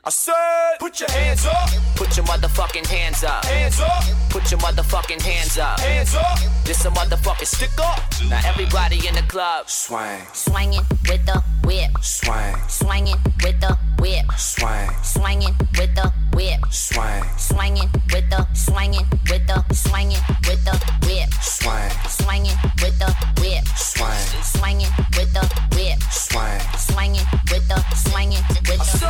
I 0.05 0.09
said, 0.09 0.79
put 0.79 1.01
your 1.01 1.11
hands 1.11 1.45
up. 1.45 1.69
Put 1.97 2.15
your 2.15 2.25
motherfucking 2.25 2.87
hands 2.87 3.25
up. 3.25 3.43
Hands 3.43 3.81
up. 3.81 4.03
Put 4.29 4.49
your 4.49 4.61
motherfucking 4.61 5.21
hands 5.21 5.57
up. 5.57 5.77
Hands 5.81 6.15
up. 6.15 6.39
This 6.63 6.85
a 6.85 6.89
motherfucking 6.89 7.47
stick 7.47 7.77
up. 7.81 7.99
Now 8.29 8.39
everybody 8.45 9.05
in 9.05 9.13
the 9.13 9.23
club. 9.23 9.69
Swang. 9.69 10.21
Swinging 10.31 10.85
with 11.09 11.25
the 11.25 11.43
whip. 11.65 11.91
Swang. 12.01 12.55
Swinging 12.69 13.17
with 13.43 13.59
the 13.59 13.77
whip. 13.99 14.31
Swang. 14.37 14.89
Swinging 15.03 15.53
with 15.77 15.93
the 15.95 16.13
whip. 16.37 16.59
Swang. 16.69 17.23
Swinging 17.37 17.89
with 18.13 18.29
the 18.29 18.47
swinging 18.53 19.05
with 19.29 19.45
the 19.47 19.57
swinging 19.73 20.21
with 20.47 20.63
the 20.63 20.75
whip. 21.07 21.33
Swang. 21.41 21.89
Swinging 22.07 22.57
with 22.81 22.97
the 22.99 23.09
whip. 23.41 23.65
Swang. 23.75 24.13
Swinging 24.43 24.93
with 25.17 25.33
the 25.33 25.43
whip. 25.75 25.99
Swang. 26.11 26.61
Swinging 26.77 27.25
with 27.51 27.67
the 27.67 27.79
swinging 27.95 28.43
with 28.69 28.83
the. 29.01 29.09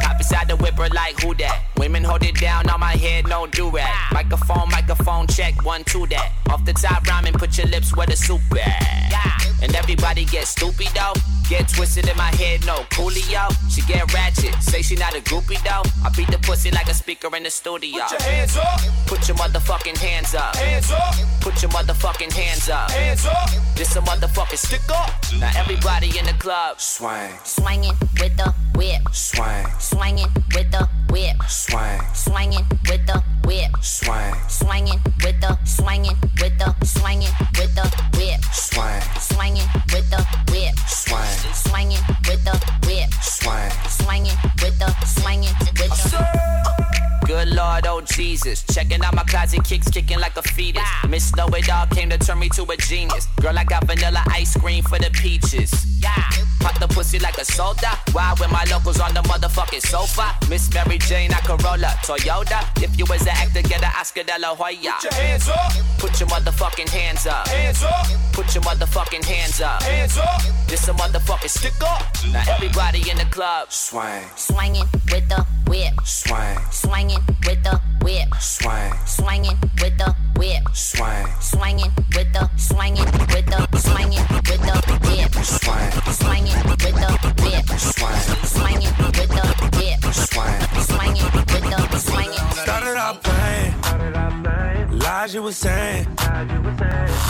Hop 0.00 0.16
inside 0.16 0.48
the 0.48 0.56
whipper 0.56 0.88
like 0.94 1.20
who 1.20 1.34
that? 1.34 1.62
Women 1.76 2.02
hold 2.02 2.24
it 2.24 2.36
down 2.40 2.70
on 2.70 2.80
my 2.80 2.96
head, 2.96 3.28
no 3.28 3.46
do 3.46 3.68
rag. 3.68 4.12
Microphone, 4.12 4.70
microphone, 4.70 5.26
check 5.26 5.62
one, 5.62 5.84
two 5.84 6.06
that. 6.06 6.32
Off 6.48 6.64
the 6.64 6.72
top 6.72 7.06
rhyming, 7.06 7.34
put 7.34 7.58
your 7.58 7.66
lips 7.66 7.94
where 7.94 8.06
the 8.06 8.16
soup 8.16 8.40
at. 8.52 9.10
Yeah. 9.10 9.62
And 9.62 9.74
everybody 9.76 10.24
get 10.24 10.46
stupid 10.46 10.88
though. 10.94 11.20
Get 11.48 11.68
twisted 11.68 12.08
in 12.08 12.16
my 12.16 12.34
head, 12.34 12.66
no 12.66 12.78
coolio. 12.90 13.46
She 13.70 13.80
get 13.82 14.12
ratchet, 14.12 14.54
say 14.62 14.82
she 14.82 14.96
not 14.96 15.14
a 15.14 15.20
groupie 15.20 15.62
though. 15.62 15.88
I 16.04 16.10
beat 16.16 16.30
the 16.30 16.38
pussy 16.38 16.70
like 16.70 16.88
a 16.88 16.94
speaker 16.94 17.34
in 17.36 17.44
the 17.44 17.50
studio. 17.50 18.02
Put 18.02 18.10
your 18.10 18.22
hands 18.22 18.56
up. 18.56 18.80
Put 19.06 19.28
your 19.28 19.36
motherfucking 19.36 19.96
hands 19.98 20.34
up. 20.34 20.56
Hands 20.56 20.90
up. 20.90 21.14
Put 21.40 21.62
your 21.62 21.70
motherfucking 21.70 22.32
hands 22.32 22.68
up. 22.68 22.90
Hands 22.90 23.26
up. 23.26 23.48
This 23.76 23.94
a 23.94 24.00
motherfucking 24.00 24.58
stick 24.58 24.90
up. 24.90 25.10
Now 25.38 25.50
everybody 25.56 26.18
in 26.18 26.26
the 26.26 26.34
club. 26.34 26.80
Swang. 26.80 27.38
Swinging 27.44 27.94
with 28.20 28.36
the 28.36 28.52
whip. 28.74 29.02
Swang. 29.12 29.66
Swinging 29.78 30.28
with 30.54 30.70
the 30.72 30.88
whip. 31.10 31.16
whip. 31.16 31.42
Swing. 31.48 32.00
Swinging 32.14 32.66
with 32.88 33.06
the 33.06 33.22
whip. 33.44 33.70
Swing. 33.82 34.34
Swinging 34.48 35.00
with 35.22 35.40
the 35.40 35.58
swinging 35.64 36.16
with 36.40 36.58
the 36.58 36.74
swinging 36.84 37.34
with 37.58 37.74
the 37.74 37.86
whip. 38.18 38.40
Swing. 38.52 39.02
Swinging 39.20 39.68
with 39.92 40.08
the 40.10 40.26
whip. 40.50 40.78
Swing. 40.88 41.35
Swinging 41.52 42.02
with 42.28 42.44
the 42.44 42.56
whip. 42.86 43.12
Swing. 43.22 43.70
Swinging 43.88 44.36
with 44.62 44.78
the 44.78 44.94
swinging 45.04 45.54
with 45.60 45.90
the. 46.10 46.85
Good 47.26 47.48
Lord, 47.48 47.86
oh 47.86 48.00
Jesus. 48.02 48.62
Checking 48.72 49.02
out 49.02 49.14
my 49.14 49.24
closet 49.24 49.64
kicks, 49.64 49.88
kicking 49.88 50.20
like 50.20 50.36
a 50.36 50.42
fetus. 50.42 50.82
Miss 51.08 51.34
Know 51.34 51.48
It 51.48 51.68
All 51.68 51.86
came 51.86 52.08
to 52.10 52.18
turn 52.18 52.38
me 52.38 52.48
to 52.50 52.62
a 52.62 52.76
genius. 52.76 53.26
Girl, 53.40 53.58
I 53.58 53.64
got 53.64 53.84
vanilla 53.84 54.22
ice 54.28 54.56
cream 54.56 54.84
for 54.84 54.98
the 54.98 55.10
peaches. 55.10 55.72
Yeah. 56.00 56.14
Pop 56.60 56.78
the 56.78 56.86
pussy 56.86 57.18
like 57.18 57.36
a 57.38 57.44
soda. 57.44 57.98
Why 58.12 58.34
with 58.38 58.50
my 58.52 58.64
locals 58.70 59.00
on 59.00 59.12
the 59.12 59.22
motherfucking 59.22 59.82
sofa. 59.82 60.36
Miss 60.48 60.72
Mary 60.72 60.98
Jane, 60.98 61.32
I 61.32 61.40
Corolla, 61.40 61.88
Toyota. 62.06 62.62
If 62.82 62.96
you 62.98 63.04
was 63.06 63.22
an 63.22 63.34
actor, 63.34 63.62
get 63.62 63.82
an 63.82 63.90
Oscar 63.98 64.22
de 64.22 64.38
la 64.38 64.54
Hoya. 64.54 64.94
Put 65.00 65.04
your 65.04 65.14
hands 65.14 65.48
up. 65.48 65.72
Put 65.98 66.20
your 66.20 66.28
motherfucking 66.28 66.88
hands 66.88 67.26
up. 67.26 67.48
Hands 67.48 67.82
up. 67.82 68.06
Put 68.32 68.54
your 68.54 68.62
motherfucking 68.62 69.24
hands 69.24 69.60
up. 69.60 69.82
Hands 69.82 70.18
up. 70.18 70.42
This 70.68 70.86
a 70.88 70.92
motherfucking 70.92 71.50
stick 71.50 71.82
up. 71.82 72.02
Now 72.32 72.44
everybody 72.54 73.10
in 73.10 73.18
the 73.18 73.26
club. 73.26 73.72
Swing. 73.72 74.24
Swinging 74.36 74.86
with 75.10 75.28
the 75.28 75.44
whip. 75.66 75.94
Swing. 76.04 77.15
Swinging 77.16 77.38
with 77.46 77.62
the 77.64 77.80
whip. 78.04 78.34
Swing. 78.40 78.92
Swinging 79.06 79.58
with 79.80 79.96
the 79.98 80.14
whip. 80.36 80.62
Swing. 80.74 81.26
Swinging 81.40 81.92
with 82.14 82.32
the 82.32 82.50
swinging 82.56 83.04
with 83.04 83.46
the 83.46 83.78
swinging 83.78 84.26
with 84.44 84.60
the 84.60 84.76
whip. 85.06 85.32
Swing. 85.44 85.90
Swinging 86.12 86.60
with 86.68 86.80
the 86.82 87.10
whip. 87.42 87.66
Swing. 87.78 88.20
Swinging 88.44 88.94
with 89.16 89.30
the 89.32 89.44
whip. 89.78 90.00
Swing. 90.12 90.60
Swinging 90.84 91.30
with 91.32 91.64
the 91.90 91.98
swinging. 91.98 92.50
Started 92.52 92.96
off 92.98 93.22
playing. 93.22 94.98
Lies 94.98 95.34
you 95.34 95.42
were 95.42 95.52
saying. 95.52 96.06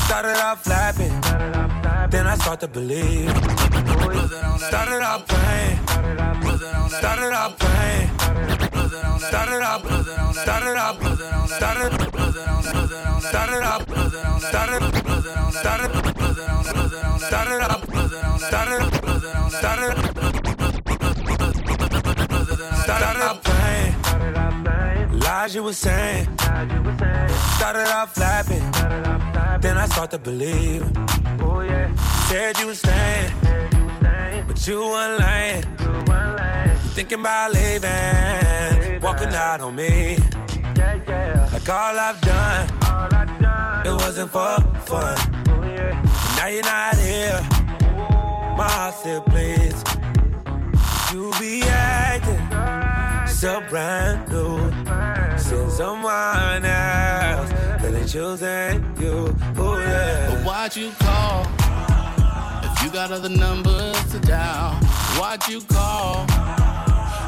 Started 0.07 0.37
off 0.43 0.65
flapping. 0.65 1.21
Then 2.11 2.27
I 2.27 2.37
start 2.37 2.61
to 2.61 2.69
believe. 2.69 3.31
Started 4.59 5.03
off 5.03 5.29
playing. 5.29 5.79
Started 6.89 7.33
off 7.33 7.59
playing. 7.59 8.76
Started 8.87 9.63
off. 9.63 9.83
Started 10.35 10.77
off. 10.77 10.97
Started. 11.49 11.93
Started 13.21 13.65
off. 13.65 13.83
Started. 14.39 14.83
Started. 15.51 15.91
Started 17.19 17.63
off. 17.67 17.83
Started. 18.39 18.83
Started. 19.51 19.95
Started 22.85 23.23
off 23.27 23.39
playing. 23.43 23.95
Lies 25.19 25.55
you 25.57 25.63
were 25.65 25.73
saying. 25.73 26.29
Started 26.39 27.89
off 27.89 28.15
flapping. 28.15 28.71
Then 29.61 29.79
I 29.79 29.87
start 29.87 30.11
to 30.13 30.19
believe. 30.19 30.85
Said 32.29 32.59
you 32.61 32.67
was 32.69 32.79
staying. 32.79 33.33
But 34.47 34.67
you 34.67 34.81
weren't 34.81 35.21
lying. 35.21 35.63
Thinking 36.95 37.21
about 37.21 37.53
leaving. 37.53 39.01
Walking 39.01 39.35
out 39.35 39.61
on 39.61 39.75
me. 39.75 40.19
Like 41.53 41.69
all 41.69 41.99
I've 41.99 42.21
done. 42.21 42.69
It 43.87 43.93
wasn't 43.93 44.31
for 44.31 44.61
fun. 44.87 45.17
Now 46.37 46.47
you're 46.47 46.63
not 46.63 46.97
here. 46.97 47.41
My 48.57 48.69
heart 48.69 48.95
still 48.95 49.21
bleeds. 49.23 49.83
You 51.13 51.33
be 51.39 51.63
acting 51.63 52.57
so 53.37 53.61
brand 53.69 54.29
new. 54.31 54.57
Since 55.37 55.75
someone 55.75 56.65
else 56.65 57.51
that 57.51 57.91
they 57.93 58.05
choosing 58.07 58.97
you. 58.99 59.37
Oh 59.59 59.79
yeah. 59.79 60.31
But 60.31 60.45
why'd 60.47 60.77
you 60.77 60.91
call? 60.99 61.45
Got 62.97 63.13
other 63.13 63.29
numbers 63.29 64.11
to 64.11 64.19
dial, 64.21 64.73
why'd 65.21 65.47
you 65.49 65.61
call? 65.61 66.25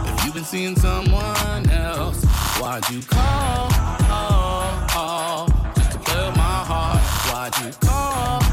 If 0.07 0.25
you've 0.25 0.33
been 0.33 0.43
seeing 0.43 0.75
someone 0.75 1.69
else, 1.69 2.25
why'd 2.59 2.89
you 2.89 3.03
call? 3.03 3.69
Oh, 4.09 4.87
oh, 4.97 5.73
just 5.77 5.93
to 5.93 5.99
play 5.99 6.27
with 6.27 6.37
my 6.39 6.43
heart. 6.43 7.03
Why'd 7.31 7.67
you 7.67 7.73
call? 7.87 8.48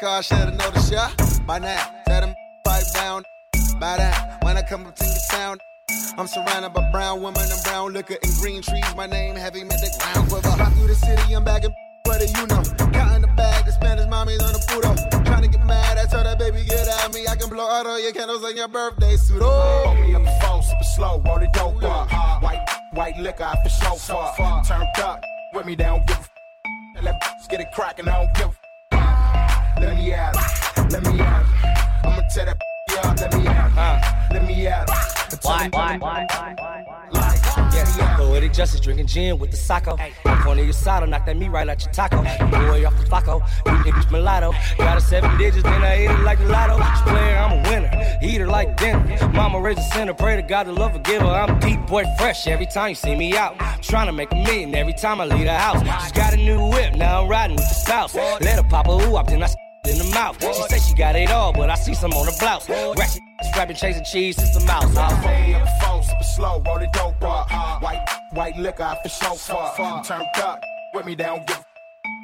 NASCAR, 0.00 0.22
should've 0.22 0.56
the 0.56 0.80
shot. 0.80 1.46
By 1.46 1.58
now, 1.58 1.84
tell 2.06 2.20
them 2.22 2.34
pipe 2.64 2.84
down. 2.94 3.22
By 3.78 3.96
that, 3.96 4.42
when 4.42 4.56
I 4.56 4.62
come 4.62 4.86
up 4.86 4.96
to 4.96 5.04
your 5.04 5.14
town, 5.30 5.58
I'm 6.16 6.26
surrounded 6.26 6.72
by 6.72 6.90
brown 6.90 7.22
women 7.22 7.42
and 7.42 7.64
brown 7.64 7.92
liquor 7.92 8.16
and 8.22 8.32
green 8.40 8.62
trees. 8.62 8.84
My 8.96 9.06
name 9.06 9.36
heavy, 9.36 9.62
made 9.62 9.80
the 9.80 9.90
ground 10.00 10.30
quiver. 10.30 10.48
Rock 10.48 10.72
through 10.74 10.88
the 10.88 10.94
city, 10.94 11.34
I'm 11.34 11.44
back 11.44 11.64
in. 11.64 11.74
What 12.04 12.20
do 12.20 12.26
you 12.26 12.46
know? 12.46 12.62
Caught 12.92 13.16
in 13.16 13.22
the 13.22 13.32
bag, 13.36 13.66
the 13.66 13.72
Spanish 13.72 14.06
mommy's 14.06 14.42
on 14.42 14.52
the 14.52 14.64
puto. 14.68 14.94
Trying 15.24 15.42
to 15.42 15.48
get 15.48 15.66
mad, 15.66 15.98
I 15.98 16.06
told 16.06 16.24
that 16.24 16.38
baby, 16.38 16.64
get 16.64 16.88
at 16.88 17.12
me. 17.12 17.26
I 17.28 17.36
can 17.36 17.50
blow 17.50 17.68
out 17.68 17.86
all 17.86 18.00
your 18.00 18.12
candles 18.12 18.44
on 18.44 18.56
your 18.56 18.68
birthday 18.68 19.16
suit. 19.16 19.40
Oh, 19.42 19.94
me 20.00 20.14
up 20.14 20.24
the 20.24 20.30
phone, 20.40 20.62
super 20.62 20.84
slow, 20.96 21.22
roll 21.24 21.38
it 21.38 21.52
dope 21.52 21.82
up. 21.82 22.10
White, 22.42 22.64
white 22.92 23.16
liquor, 23.18 23.44
I 23.44 23.56
for 23.62 23.68
so 23.68 23.94
far. 23.96 24.64
Turned 24.64 24.88
up, 24.98 25.22
with 25.52 25.66
me 25.66 25.76
down, 25.76 26.04
give 26.06 26.16
a 26.16 26.20
f- 26.20 27.02
Let 27.02 27.22
get 27.50 27.60
it 27.60 27.66
crackin', 27.74 28.08
I 28.08 28.24
don't 28.24 28.34
give 28.34 28.46
a 28.46 28.48
f- 28.48 28.59
Let 29.78 29.96
me 29.96 30.14
out, 30.14 30.34
let 30.90 31.02
me 31.04 31.20
out. 31.20 31.44
I'ma 32.04 32.22
tell 32.32 32.46
that 32.46 32.69
yeah, 32.94 33.14
let 33.18 33.34
me 33.34 33.46
out, 33.46 34.32
let 34.32 34.46
me 34.46 34.66
out. 34.68 34.90
Why, 35.42 35.68
why, 35.72 35.98
why, 35.98 36.26
Yes, 37.72 37.96
poetic 38.16 38.52
justice, 38.52 38.80
drinking 38.80 39.06
gin 39.06 39.38
with 39.38 39.50
the 39.50 39.56
sacco. 39.56 39.96
Up 40.24 40.46
on 40.46 40.58
your 40.58 40.72
side, 40.72 41.08
knock 41.08 41.24
that 41.26 41.36
meat 41.36 41.48
right 41.48 41.68
out 41.68 41.82
your 41.82 41.92
taco. 41.92 42.22
Boy 42.50 42.84
off 42.84 42.96
the 42.98 43.04
flaco, 43.04 43.40
you 43.66 43.92
niggas 43.92 44.10
mulatto. 44.10 44.52
Got 44.78 44.98
a 44.98 45.00
seven 45.00 45.36
digits, 45.38 45.62
then 45.62 45.82
I 45.82 45.96
hit 45.96 46.10
it 46.10 46.20
like 46.20 46.38
the 46.38 46.46
lotto. 46.46 46.76
Player, 47.10 47.36
I'm 47.36 47.64
a 47.64 47.70
winner, 47.70 48.18
eat 48.22 48.40
her 48.40 48.46
like 48.46 48.76
dinner. 48.76 49.28
Mama 49.32 49.60
raised 49.60 49.78
a 49.78 49.82
sinner, 49.82 50.14
pray 50.14 50.36
to 50.36 50.42
God 50.42 50.64
to 50.64 50.72
love 50.72 50.94
a 50.94 50.98
giver. 50.98 51.26
I'm 51.26 51.58
deep 51.60 51.86
boy 51.86 52.04
fresh 52.18 52.46
every 52.46 52.66
time 52.66 52.90
you 52.90 52.94
see 52.96 53.14
me 53.14 53.36
out. 53.36 53.58
Trying 53.82 54.06
to 54.06 54.12
make 54.12 54.32
a 54.32 54.36
million 54.36 54.74
every 54.74 54.94
time 54.94 55.20
I 55.20 55.24
leave 55.24 55.44
the 55.44 55.54
house. 55.54 55.82
She's 56.02 56.12
got 56.12 56.34
a 56.34 56.36
new 56.36 56.68
whip, 56.68 56.94
now 56.96 57.22
I'm 57.22 57.28
riding 57.28 57.56
with 57.56 57.68
the 57.68 57.74
spouse. 57.74 58.14
Let 58.14 58.56
her 58.56 58.68
pop 58.68 58.88
a 58.88 58.90
up, 58.90 59.26
then 59.26 59.42
I 59.42 59.48
in 59.84 59.98
the 59.98 60.10
mouth. 60.14 60.36
She 60.40 60.62
say 60.62 60.78
she 60.78 60.94
got 60.94 61.16
it 61.16 61.30
all, 61.30 61.52
but 61.52 61.70
I 61.70 61.74
see 61.74 61.94
some 61.94 62.12
on 62.12 62.26
the 62.26 62.36
blouse. 62.38 62.68
Ratchet, 62.68 63.22
strapping, 63.50 63.76
chasing 63.76 64.04
cheese, 64.04 64.38
it's 64.38 64.56
the 64.56 64.64
mouse. 64.64 64.94
Me 64.94 65.54
up 65.54 65.64
the 65.64 65.70
phone, 65.84 66.02
super 66.02 66.22
slow, 66.22 66.62
roll 66.66 66.78
it 66.78 66.92
dope 66.92 67.22
up. 67.22 67.50
White, 67.82 68.04
white 68.32 68.56
liquor, 68.56 68.82
I 68.82 68.96
for 69.02 69.08
so 69.08 69.34
far. 69.34 70.04
Turned 70.04 70.26
up, 70.36 70.60
with 70.94 71.06
me 71.06 71.14
down, 71.14 71.44
give 71.46 71.58
a 71.58 71.64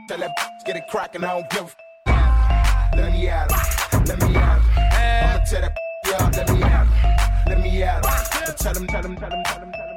Tell 0.09 0.19
that 0.19 0.31
bitch 0.39 0.67
get 0.67 0.77
it 0.77 0.85
crackin', 0.89 1.25
I 1.25 1.41
don't 1.41 1.51
give 1.51 1.77
a 2.07 2.97
Let 2.97 3.13
me 3.13 3.29
out, 3.29 3.51
let 4.07 4.21
me 4.21 4.37
out. 4.37 4.61
I'ma 4.77 5.45
tell 5.45 5.61
that 5.63 5.77
yeah, 6.07 6.31
let 6.37 6.53
me 6.53 6.63
out, 6.63 7.47
let 7.49 7.61
me 7.61 7.83
out. 7.83 8.03
Tell 8.59 8.73
them, 8.73 8.87
tell 8.87 9.03
them, 9.03 9.17
tell 9.17 9.31
them, 9.31 9.45
tell 9.45 9.61
them, 9.61 9.73
tell 9.73 9.87
them. 9.87 9.96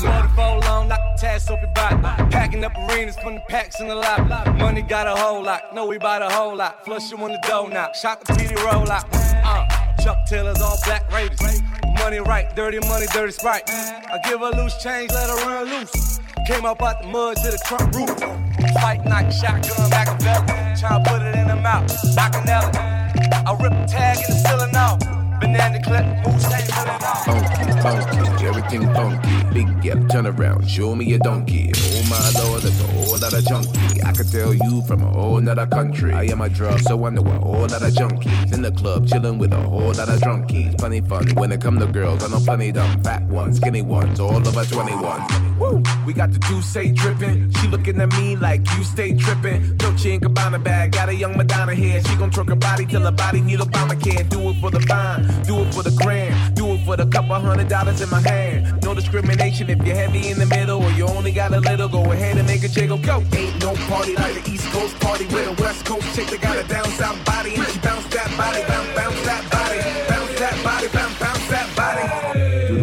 44 0.00 0.60
long, 0.60 0.88
knock 0.88 1.00
the 1.14 1.20
task 1.20 1.50
off 1.50 1.60
your 1.60 1.72
body. 1.72 1.96
Packing 2.30 2.64
up 2.64 2.72
arenas, 2.76 3.16
putting 3.16 3.40
packs 3.48 3.80
in 3.80 3.88
the 3.88 3.94
lot. 3.94 4.56
Money 4.56 4.82
got 4.82 5.06
a 5.06 5.14
whole 5.14 5.42
lot, 5.42 5.74
know 5.74 5.86
we 5.86 5.98
buy 5.98 6.18
a 6.18 6.30
whole 6.30 6.56
lot. 6.56 6.84
Flush 6.84 7.10
you 7.10 7.18
on 7.18 7.32
the 7.32 7.38
dough 7.46 7.66
now, 7.66 7.92
shot 7.92 8.24
the 8.24 8.32
TD 8.32 8.56
roll 8.64 8.90
out. 8.90 9.04
Uh, 9.12 9.66
Chuck 10.02 10.18
Taylors, 10.26 10.60
all 10.60 10.78
black 10.84 11.10
Raiders. 11.12 11.62
Money 11.98 12.18
right, 12.18 12.54
dirty 12.54 12.78
money, 12.88 13.06
dirty 13.12 13.32
sprite. 13.32 13.62
I 13.68 14.18
give 14.28 14.40
her 14.40 14.50
loose 14.50 14.76
change, 14.82 15.10
let 15.12 15.30
her 15.30 15.46
run 15.46 15.68
loose. 15.68 16.20
Came 16.46 16.64
up 16.64 16.82
out 16.82 17.02
the 17.02 17.08
mud 17.08 17.36
to 17.36 17.50
the 17.50 17.58
trunk 17.66 17.94
roof. 17.94 18.10
Fight, 18.74 19.04
knock, 19.04 19.32
shotgun, 19.32 19.90
back 19.90 20.08
a 20.08 20.22
belly. 20.22 20.46
Tryna 20.78 21.04
put 21.06 21.22
it 21.22 21.34
in 21.34 21.48
the 21.48 21.56
mouth, 21.56 21.88
back 22.14 22.32
knock 22.44 22.74
I 22.76 23.56
rip 23.60 23.72
a 23.72 23.86
tag 23.86 24.18
in 24.18 24.34
the 24.34 24.48
ceiling 24.48 24.72
now. 24.72 24.96
Banana 25.40 25.82
clip, 25.82 26.04
moves 26.26 26.44
ain't 26.52 26.70
feeling 26.70 26.88
out. 26.88 27.24
Funky, 27.24 27.72
funky, 27.82 28.46
everything 28.46 28.94
funky. 28.94 29.45
Big 29.56 29.80
gap, 29.80 29.96
turn 30.10 30.26
around, 30.26 30.68
show 30.68 30.94
me 30.94 31.14
a 31.14 31.18
donkey. 31.18 31.72
Oh 31.74 32.02
my 32.10 32.44
lord, 32.44 32.60
that's 32.60 32.78
a 32.78 32.86
whole 32.88 33.18
lot 33.18 33.32
of 33.32 33.42
junkie. 33.46 34.02
I 34.02 34.12
could 34.12 34.30
tell 34.30 34.52
you 34.52 34.82
from 34.82 35.00
a 35.00 35.10
whole 35.10 35.40
nother 35.40 35.66
country. 35.66 36.12
I 36.12 36.24
am 36.24 36.42
a 36.42 36.48
drug, 36.50 36.78
so 36.80 37.06
I 37.06 37.08
know 37.08 37.22
a 37.22 37.38
whole 37.38 37.62
lot 37.62 37.82
of 37.82 37.94
junkies. 37.94 38.52
In 38.52 38.60
the 38.60 38.70
club, 38.70 39.08
chilling 39.08 39.38
with 39.38 39.54
a 39.54 39.60
whole 39.62 39.94
lot 39.94 40.10
of 40.10 40.20
drunkies. 40.20 40.76
Plenty 40.76 41.00
fun 41.00 41.30
when 41.36 41.52
it 41.52 41.62
come 41.62 41.78
to 41.78 41.86
girls. 41.86 42.22
I 42.22 42.28
know 42.28 42.40
plenty 42.40 42.70
dumb, 42.70 43.02
fat 43.02 43.22
ones, 43.28 43.56
skinny 43.56 43.80
ones, 43.80 44.20
all 44.20 44.46
over 44.46 44.62
21. 44.62 45.58
Woo! 45.58 45.82
We 46.04 46.12
got 46.12 46.32
the 46.32 46.38
Douce 46.38 46.92
dripping. 46.92 47.50
She 47.54 47.68
looking 47.68 47.98
at 47.98 48.12
me 48.18 48.36
like 48.36 48.60
you 48.76 48.84
stay 48.84 49.14
tripping. 49.16 49.78
Dolce 49.78 50.12
and 50.12 50.22
Gabbana 50.22 50.62
bag, 50.62 50.92
got 50.92 51.08
a 51.08 51.14
young 51.14 51.34
Madonna 51.34 51.74
here. 51.74 52.02
She 52.04 52.14
gon' 52.16 52.30
twerk 52.30 52.50
her 52.50 52.56
body 52.56 52.84
till 52.84 53.00
her 53.00 53.10
body 53.10 53.40
need 53.40 53.60
Obamacare. 53.60 54.28
Do 54.28 54.50
it 54.50 54.60
for 54.60 54.70
the 54.70 54.80
fine, 54.80 55.22
do 55.44 55.62
it 55.62 55.72
for 55.72 55.82
the 55.82 55.96
grand, 56.02 56.56
do 56.56 56.65
it 56.86 56.96
for 56.96 56.96
the 56.96 57.06
couple 57.06 57.34
hundred 57.34 57.68
dollars 57.68 58.00
in 58.00 58.10
my 58.10 58.20
hand. 58.20 58.82
No 58.82 58.94
discrimination 58.94 59.68
if 59.70 59.84
you're 59.84 59.96
heavy 59.96 60.28
in 60.28 60.38
the 60.38 60.46
middle 60.46 60.82
or 60.82 60.90
you 60.92 61.06
only 61.06 61.32
got 61.32 61.52
a 61.52 61.60
little. 61.60 61.88
Go 61.88 62.02
ahead 62.12 62.36
and 62.36 62.46
make 62.46 62.62
a 62.62 62.68
jiggle. 62.68 62.98
Go. 62.98 63.22
Ain't 63.32 63.60
no 63.60 63.74
party 63.88 64.14
like 64.16 64.42
the 64.42 64.50
East 64.50 64.66
Coast 64.72 64.98
party 65.00 65.26
with 65.26 65.46
a 65.48 65.62
West 65.62 65.84
Coast 65.84 66.14
chick 66.14 66.28
that 66.28 66.40
got 66.40 66.56
a 66.58 66.64
down 66.68 66.88
south 67.00 67.24
body 67.24 67.54
and 67.54 67.66
she 67.66 67.78
bounce 67.80 68.06
that 68.14 68.30
body, 68.36 68.62
bounce, 68.68 68.94
bounce 68.96 69.24
that 69.26 69.50
body, 69.50 69.65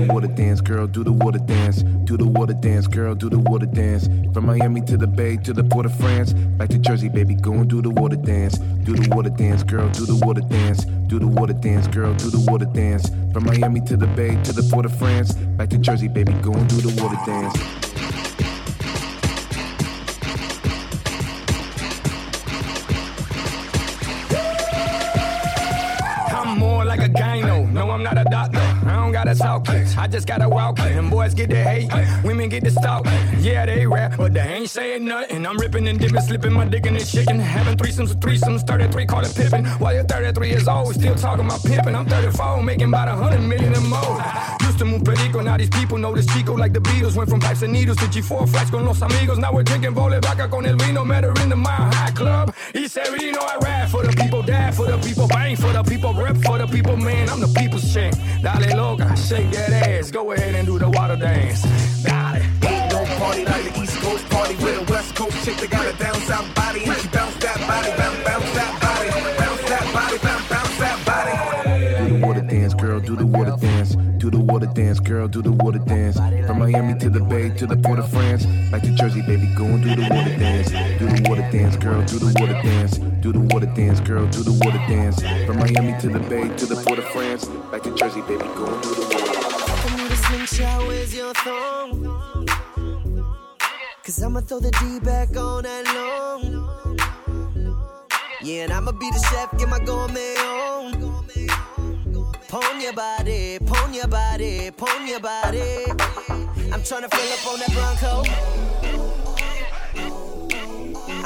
water 0.07 0.27
dance, 0.27 0.61
girl. 0.61 0.87
Do 0.87 1.03
the 1.03 1.11
water 1.11 1.39
dance. 1.39 1.83
Do 1.83 2.17
the 2.17 2.27
water 2.27 2.53
dance, 2.53 2.87
girl. 2.87 3.15
Do 3.15 3.29
the 3.29 3.39
water 3.39 3.65
dance. 3.65 4.07
From 4.33 4.45
Miami 4.45 4.81
to 4.81 4.97
the 4.97 5.07
Bay 5.07 5.37
to 5.37 5.53
the 5.53 5.63
Port 5.63 5.85
of 5.85 5.95
France, 5.97 6.33
back 6.33 6.69
to 6.69 6.77
Jersey, 6.77 7.09
baby. 7.09 7.35
Go 7.35 7.53
and 7.53 7.69
do 7.69 7.81
the 7.81 7.89
water 7.89 8.15
dance. 8.15 8.57
Do 8.57 8.95
the 8.95 9.13
water 9.15 9.29
dance, 9.29 9.63
girl. 9.63 9.89
Do 9.89 10.05
the 10.05 10.15
water 10.25 10.41
dance. 10.41 10.85
Do 10.85 11.19
the 11.19 11.27
water 11.27 11.53
dance, 11.53 11.87
girl. 11.87 12.13
Do 12.15 12.29
the 12.29 12.39
water 12.51 12.65
dance. 12.65 13.09
From 13.31 13.45
Miami 13.45 13.81
to 13.81 13.97
the 13.97 14.07
Bay 14.07 14.41
to 14.43 14.53
the 14.53 14.63
Port 14.71 14.85
of 14.85 14.97
France, 14.97 15.33
back 15.33 15.69
to 15.69 15.77
Jersey, 15.77 16.07
baby. 16.07 16.33
Go 16.33 16.53
and 16.53 16.67
do 16.69 16.77
the 16.77 17.01
water 17.01 17.17
dance. 17.25 17.57
I'm 26.35 26.57
more 26.59 26.85
like 26.85 26.99
a 26.99 27.09
gyno. 27.09 27.71
No, 27.71 27.91
I'm 27.91 28.03
not 28.03 28.17
a 28.17 28.23
doctor. 28.25 28.72
Gotta 29.13 29.35
talk. 29.35 29.69
I 29.69 30.07
just 30.07 30.27
gotta 30.27 30.49
walk. 30.49 30.79
And 30.79 31.11
boys 31.11 31.35
get 31.35 31.51
the 31.51 31.57
hate. 31.57 31.91
Women 32.23 32.49
get 32.49 32.63
the 32.63 32.71
stalk. 32.71 33.05
Yeah, 33.37 33.63
they 33.67 33.85
rap, 33.85 34.15
but 34.17 34.33
they 34.33 34.41
ain't 34.41 34.69
saying 34.71 35.05
nothing. 35.05 35.45
I'm 35.45 35.55
ripping 35.59 35.87
and 35.87 35.99
dipping, 35.99 36.19
slipping 36.21 36.51
my 36.51 36.65
dick 36.65 36.87
in 36.87 36.95
this 36.95 37.11
chicken. 37.11 37.39
Having 37.39 37.77
threesomes 37.77 38.09
with 38.09 38.19
threesomes. 38.19 38.65
33, 38.65 39.05
call 39.05 39.23
it 39.23 39.35
pippin'. 39.35 39.65
While 39.77 39.93
you're 39.93 40.03
33 40.03 40.49
years 40.49 40.67
old, 40.67 40.95
still 40.95 41.13
talking 41.13 41.45
about 41.45 41.61
pimping. 41.63 41.95
I'm 41.95 42.07
34, 42.07 42.63
making 42.63 42.87
about 42.87 43.07
a 43.07 43.11
hundred 43.15 43.41
million 43.41 43.75
and 43.75 43.87
more. 43.87 44.19
Used 44.65 44.79
to 44.79 44.85
move 44.85 45.03
perico, 45.03 45.41
now 45.41 45.57
these 45.57 45.69
people 45.69 45.99
know 45.99 46.15
this 46.15 46.25
Chico 46.33 46.55
like 46.55 46.73
the 46.73 46.79
Beatles. 46.79 47.15
Went 47.15 47.29
from 47.29 47.39
pipes 47.39 47.61
and 47.61 47.71
needles 47.71 47.97
to 47.97 48.05
G4 48.05 48.49
flights 48.49 48.71
con 48.71 48.83
los 48.83 48.99
amigos. 49.03 49.37
Now 49.37 49.53
we're 49.53 49.61
drinking 49.61 49.93
vole 49.93 50.19
vaca 50.21 50.47
con 50.47 50.65
el 50.65 50.75
vino. 50.77 51.05
Met 51.05 51.23
her 51.23 51.33
in 51.43 51.49
the 51.49 51.55
Mile 51.55 51.93
High 51.93 52.11
Club. 52.11 52.55
He 52.73 52.87
said, 52.87 53.07
you 53.21 53.31
know 53.31 53.41
I 53.41 53.57
rap 53.61 53.89
for 53.89 54.01
the 54.03 54.11
people, 54.11 54.41
die 54.41 54.71
for 54.71 54.87
the 54.87 54.97
people, 54.97 55.27
bang 55.27 55.55
for 55.55 55.71
the 55.71 55.83
people, 55.83 56.13
rip 56.13 56.37
for 56.37 56.57
the 56.57 56.65
people, 56.65 56.97
man. 56.97 57.29
I'm 57.29 57.39
the 57.39 57.53
people's 57.59 57.93
champ. 57.93 58.15
Dale 58.41 58.75
loca, 58.75 59.02
shake 59.15 59.51
that 59.51 59.87
ass. 59.87 60.11
Go 60.11 60.31
ahead 60.31 60.55
and 60.55 60.65
do 60.65 60.79
the 60.79 60.89
water 60.89 61.15
dance. 61.15 61.61
Dale. 62.03 62.41
Ain't 62.63 62.91
no 62.91 63.05
party 63.19 63.45
like 63.45 63.63
the 63.73 63.81
East 63.81 63.97
Coast 64.01 64.29
party 64.29 64.55
with 64.55 64.81
a 64.81 64.91
West 64.91 65.15
Coast 65.15 65.45
chick 65.45 65.57
that 65.57 65.69
got 65.69 65.85
a 65.87 65.93
down 65.97 66.15
south 66.21 66.55
body 66.55 66.83
and 66.85 66.97
she 66.97 67.07
bounce 67.09 67.35
that 67.37 67.59
body, 67.67 67.91
bounce, 67.97 68.23
bounce 68.27 68.52
water 74.43 74.67
dance, 74.67 74.99
girl. 74.99 75.27
Do 75.27 75.41
the 75.41 75.51
water 75.51 75.79
dance. 75.79 76.17
From 76.45 76.59
Miami 76.59 76.99
to 76.99 77.09
the 77.09 77.21
Bay 77.21 77.49
to 77.49 77.65
the 77.65 77.77
Port 77.77 77.99
of 77.99 78.09
France, 78.09 78.45
back 78.71 78.81
to 78.83 78.91
Jersey, 78.91 79.21
baby. 79.21 79.47
Go 79.55 79.65
and 79.65 79.83
do 79.83 79.95
the 79.95 80.01
water 80.03 80.37
dance. 80.37 80.69
Do 80.99 81.07
the 81.07 81.29
water 81.29 81.49
dance, 81.51 81.75
girl. 81.77 82.01
Do 82.03 82.19
the 82.19 82.33
water 82.39 82.53
dance. 82.61 82.97
Do 82.97 83.31
the 83.31 83.39
water 83.39 83.67
dance, 83.67 83.99
girl. 84.01 84.27
Do 84.27 84.43
the 84.43 84.53
water 84.63 84.79
dance. 84.87 85.21
From 85.45 85.57
Miami 85.57 85.99
to 86.01 86.09
the 86.09 86.19
Bay 86.19 86.47
to 86.57 86.65
the 86.65 86.75
Port 86.85 86.99
of 86.99 87.05
France, 87.09 87.45
back 87.71 87.81
to 87.83 87.95
Jersey, 87.95 88.21
baby. 88.21 88.43
Go 88.55 88.65
and 88.65 88.83
do 88.83 88.89
the 88.95 89.01
water 89.01 89.27
dance. 89.39 89.63
Where's 90.87 91.15
your 91.15 91.33
thong? 91.33 92.47
Cause 94.03 94.21
I'ma 94.21 94.41
throw 94.41 94.59
the 94.59 94.71
D 94.71 94.99
back 94.99 95.35
on 95.37 95.63
that 95.63 95.85
long. 95.95 96.43
Yeah, 98.41 98.65
and 98.65 98.73
I'ma 98.73 98.91
be 98.91 99.09
the 99.09 99.19
chef, 99.31 99.57
get 99.57 99.69
my 99.69 99.79
gourmet 99.79 100.35
on. 100.35 101.12
Pon 102.53 102.79
your 102.79 102.93
body, 102.93 103.57
pon 103.65 103.95
your 103.95 104.07
body, 104.07 104.69
pon 104.69 105.07
your 105.07 105.19
body. 105.19 105.85
I'm 106.71 106.83
tryna 106.85 107.09
fill 107.09 107.33
up 107.33 107.47
on 107.47 107.57
that 107.61 107.71
Bronco. 107.73 108.23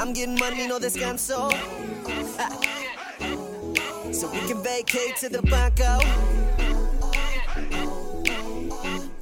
I'm 0.00 0.14
getting 0.14 0.38
money, 0.38 0.66
know 0.66 0.78
this 0.78 0.96
canso. 0.96 1.52
Ha. 2.38 2.48
So 4.10 4.30
we 4.30 4.38
can 4.48 4.62
vacate 4.62 5.16
to 5.16 5.28
the 5.28 5.42
Banco. 5.42 6.00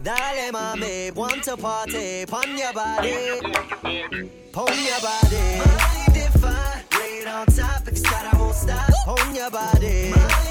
Dale 0.04 0.52
mami, 0.52 1.12
want 1.12 1.42
to 1.42 1.56
party, 1.56 2.24
pon 2.26 2.56
your 2.56 2.72
body, 2.72 3.40
pon 4.52 4.78
your 4.78 5.00
body. 5.00 5.58
Mind 5.58 6.14
if 6.14 6.44
I 6.44 6.84
it 6.92 7.26
on 7.26 7.46
top, 7.46 7.84
because 7.84 8.02
that 8.04 8.30
I 8.32 8.38
won't 8.38 8.54
stop. 8.54 8.92
Pon 9.04 9.34
your 9.34 9.50
body. 9.50 10.45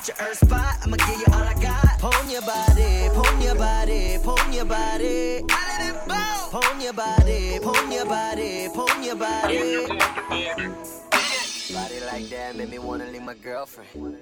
I 0.00 0.02
hit 0.02 0.18
your 0.18 0.28
earth 0.28 0.38
spot, 0.38 0.78
I'ma 0.82 0.96
give 0.96 1.18
you 1.18 1.26
all 1.30 1.42
I 1.42 1.54
got. 1.60 1.98
Pon 1.98 2.30
your 2.30 2.40
body, 2.40 3.10
pon 3.12 3.42
your 3.42 3.54
body, 3.54 4.16
pon 4.24 4.52
your 4.52 4.64
body. 4.64 5.42
Pon 6.50 6.80
your 6.80 6.92
body, 6.94 7.58
pon 7.62 7.92
your 7.92 8.06
body, 8.06 8.68
pon 8.74 9.02
your 9.02 9.16
body. 9.16 9.86
Body 11.72 12.00
like 12.06 12.28
that 12.30 12.56
made 12.56 12.70
me 12.70 12.78
wanna 12.78 13.10
leave 13.10 13.22
my 13.22 13.34
girlfriend. 13.34 14.18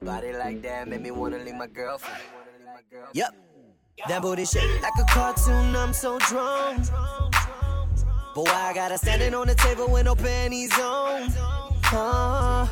Body 0.00 0.32
like 0.32 0.62
that 0.62 0.86
made 0.86 1.02
me 1.02 1.10
wanna 1.10 1.38
leave 1.38 1.56
my 1.56 1.66
girlfriend. 1.66 2.22
Yep, 3.14 3.34
that 4.06 4.22
booty 4.22 4.44
shake 4.44 4.80
like 4.80 4.92
a 5.00 5.04
cartoon. 5.12 5.74
I'm 5.74 5.92
so 5.92 6.20
drunk. 6.20 6.86
But 8.34 8.44
why 8.44 8.70
I 8.70 8.72
gotta 8.74 8.96
standing 8.96 9.34
on 9.34 9.48
the 9.48 9.56
table 9.56 9.90
with 9.90 10.04
no 10.04 10.14
panties 10.14 10.72
on? 10.78 11.32
Uh, 11.92 12.68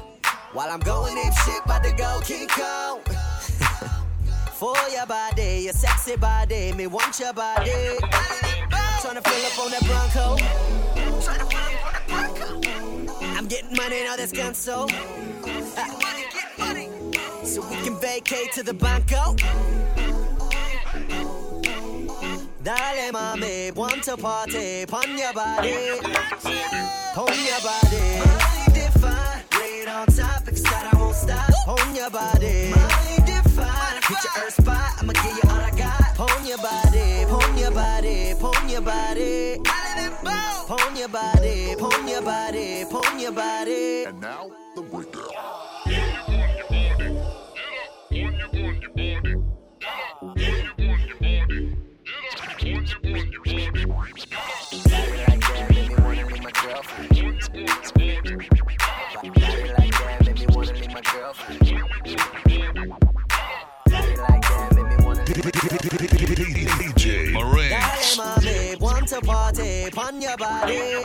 while 0.52 0.70
I'm 0.70 0.80
going 0.80 1.16
ape 1.16 1.32
shit, 1.44 1.64
about 1.64 1.84
to 1.84 1.92
go 1.92 2.20
King 2.24 2.48
Kong. 2.48 3.00
For 4.52 4.76
your 4.92 5.06
body, 5.06 5.62
your 5.64 5.72
sexy 5.72 6.16
body, 6.16 6.72
me 6.72 6.86
want 6.86 7.18
your 7.18 7.32
body. 7.32 7.70
Tryna 9.00 9.22
fill 9.26 9.46
up 9.46 9.58
on 9.58 9.70
that 9.70 9.84
Bronco. 9.86 10.36
I'm 13.36 13.46
getting 13.46 13.74
money, 13.76 14.04
now 14.04 14.16
that's 14.16 14.32
canso. 14.32 14.90
Uh, 15.76 17.44
so 17.44 17.62
we 17.68 17.76
can 17.76 17.98
vacate 18.00 18.52
to 18.52 18.62
the 18.62 18.74
Banco. 18.74 19.34
Dale 22.62 23.12
mami, 23.12 23.74
want 23.74 24.02
to 24.04 24.16
party, 24.18 24.84
pon 24.86 25.16
your 25.16 25.32
body, 25.32 25.98
pon 27.14 27.34
your 27.46 27.60
body. 27.62 28.49
On 29.90 30.06
top, 30.06 30.44
because 30.44 30.62
that 30.62 30.90
I 30.92 30.98
won't 30.98 31.14
stop. 31.14 31.50
Pon 31.66 31.94
your 31.94 32.10
body. 32.10 32.70
Mind 32.70 33.28
if 33.28 33.58
I 33.58 34.00
hit 34.08 34.18
your 34.24 34.44
earth 34.44 34.54
spot, 34.54 34.90
I'ma 35.00 35.12
give 35.12 35.24
you 35.24 35.50
all 35.50 35.60
I 35.60 35.70
got. 35.76 36.14
Pon 36.16 36.46
your 36.46 36.58
body, 36.58 37.24
pon 37.28 37.58
your 37.58 37.70
body, 37.70 38.34
pon 38.38 38.68
your 38.68 38.82
body. 38.82 39.60
Pon 40.70 40.96
your 40.96 41.08
body, 41.08 41.74
pon 41.76 42.06
your 42.06 42.22
body, 42.22 42.84
pon 42.88 43.18
your 43.18 43.32
body. 43.32 44.04
And 44.04 44.20
now 44.20 44.50
the 44.76 44.82
breakdown. 44.82 45.69
DJ 65.80 67.32
Moran. 67.32 67.70
Dale 67.70 68.16
mami, 68.16 68.80
want 68.80 69.08
to 69.08 69.20
party, 69.22 69.88
pon 69.90 70.20
your 70.20 70.36
body, 70.36 71.04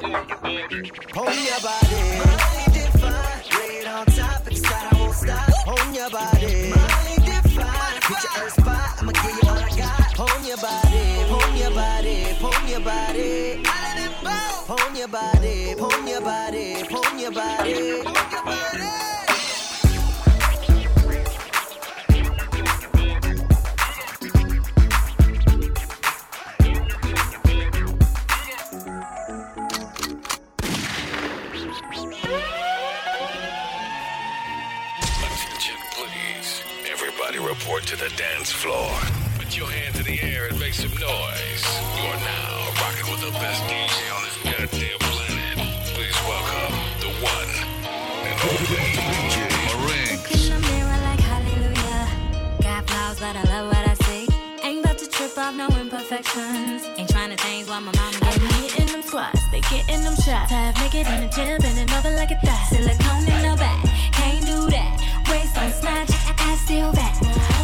pon 1.14 1.32
your 1.32 1.60
body. 1.64 2.04
Mind 2.20 2.76
if 2.76 3.04
I 3.04 3.08
on 3.88 4.06
top, 4.08 4.44
that 4.44 4.90
I 4.92 5.00
won't 5.00 5.14
stop. 5.14 5.50
Pon 5.64 5.94
your 5.94 6.10
body. 6.10 6.74
Mind 6.76 7.24
if 7.24 7.58
I 7.58 8.00
hit 8.04 8.24
your 8.24 8.44
earth 8.44 8.54
spot, 8.54 8.98
I'ma 9.00 9.12
give 9.14 9.32
you 9.32 9.50
all 9.50 9.58
I 9.58 9.70
got. 9.78 10.14
Pon 10.14 10.46
your 10.46 10.58
body, 10.58 11.24
pon 11.30 11.58
your 11.58 11.72
body, 11.72 12.36
pon 12.42 12.68
your 12.68 12.80
body. 12.82 13.64
Pon 14.68 14.96
your 14.96 15.08
body, 15.08 15.76
pon 15.78 16.08
your 16.08 16.22
body, 16.22 16.84
pon 16.90 17.18
your 17.18 17.32
body. 17.32 18.04
Pon 18.04 18.04
your 18.04 18.04
body. 18.04 18.25
Dance 38.46 38.52
floor. 38.52 38.92
Put 39.40 39.58
your 39.58 39.68
hands 39.68 39.98
in 39.98 40.06
the 40.06 40.22
air 40.22 40.46
and 40.46 40.60
make 40.60 40.74
some 40.74 40.92
noise. 40.92 41.66
You're 41.98 42.22
now 42.22 42.52
rocking 42.82 43.10
with 43.10 43.22
the 43.26 43.32
best 43.42 43.64
DJ 43.64 43.98
on 44.14 44.22
this 44.22 44.38
goddamn 44.46 45.00
planet. 45.02 45.58
Please 45.96 46.18
welcome 46.30 46.74
the 47.02 47.12
one 47.26 47.52
and 48.30 48.38
only 48.46 48.86
DJ. 49.02 49.38
In 50.30 50.50
the 50.54 50.60
mirror 50.70 51.00
like 51.10 51.22
hallelujah. 51.26 52.06
Got 52.62 52.88
flaws, 52.88 53.20
but 53.20 53.36
I 53.36 53.44
love 53.50 53.68
what 53.74 53.88
I 53.90 53.96
see. 54.06 54.28
Ain't 54.62 54.86
about 54.86 54.98
to 55.00 55.08
trip 55.10 55.36
off 55.40 55.56
no 55.56 55.68
imperfections. 55.82 56.86
Ain't 56.98 57.10
trying 57.10 57.32
to 57.32 57.38
change 57.38 57.68
what 57.68 57.82
my 57.82 57.94
mama 57.98 58.20
gave 58.30 58.44
me. 58.44 58.70
Hitting 58.70 58.94
them 58.94 59.02
squats, 59.02 59.42
they 59.50 59.62
getting 59.62 60.04
them 60.04 60.16
shots. 60.22 60.52
Half 60.52 60.78
naked 60.82 61.08
in 61.08 61.22
the 61.26 61.30
gym, 61.34 61.58
bending 61.62 61.90
over 61.98 62.12
like 62.12 62.30
a 62.30 62.38
thigh. 62.46 62.66
Silicone 62.70 63.26
in 63.26 63.42
the 63.50 63.56
back, 63.58 63.82
can't 64.14 64.46
do 64.46 64.70
that. 64.70 64.94
Waist 65.32 65.58
on 65.58 65.72
snatch, 65.72 66.12
ass 66.38 66.62
still 66.62 66.94
back. 66.94 67.55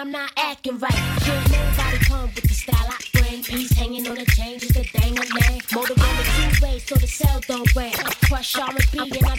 I'm 0.00 0.10
not 0.10 0.30
acting 0.38 0.78
right. 0.78 0.94
Can't 0.94 1.50
nobody 1.52 1.98
come 2.06 2.30
with 2.34 2.48
the 2.48 2.54
style 2.54 2.88
I 2.88 2.96
bring. 3.12 3.44
Piece 3.44 3.70
hanging 3.72 4.08
on 4.08 4.14
the 4.14 4.24
chain, 4.34 4.58
just 4.58 4.74
a 4.74 4.98
dang 4.98 5.12
a 5.12 5.20
lane. 5.20 5.60
Motor 5.74 5.92
on 5.92 6.16
the 6.16 6.56
two 6.56 6.64
ways 6.64 6.86
so 6.86 6.94
the 6.94 7.06
cell 7.06 7.38
don't 7.46 7.76
ring. 7.76 7.92
Crush 8.24 8.56
R&B 8.56 8.98
and 8.98 9.26
I 9.26 9.36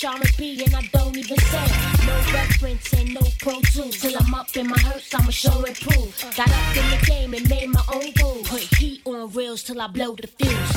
Crush 0.00 0.14
R&B 0.14 0.62
and 0.64 0.74
I 0.74 0.82
don't 0.92 1.16
even 1.16 1.36
sing. 1.36 2.06
No 2.06 2.14
reference 2.32 2.92
and 2.94 3.12
no 3.14 3.20
pro 3.38 3.60
tools. 3.60 3.98
Till 4.00 4.16
I'm 4.18 4.34
up 4.34 4.56
in 4.56 4.68
my 4.68 4.78
hurts, 4.78 5.14
I'ma 5.14 5.30
show 5.30 5.64
and 5.64 5.78
prove. 5.78 6.18
Got 6.36 6.48
up 6.48 6.76
in 6.76 6.90
the 6.90 7.04
game 7.06 7.34
and 7.34 7.48
made 7.48 7.68
my 7.68 7.82
own 7.92 8.12
rules. 8.22 8.48
Put 8.48 8.62
heat 8.78 9.02
on 9.04 9.30
reels 9.32 9.62
till 9.62 9.80
I 9.80 9.88
blow 9.88 10.14
the 10.14 10.26
fuse. 10.26 10.69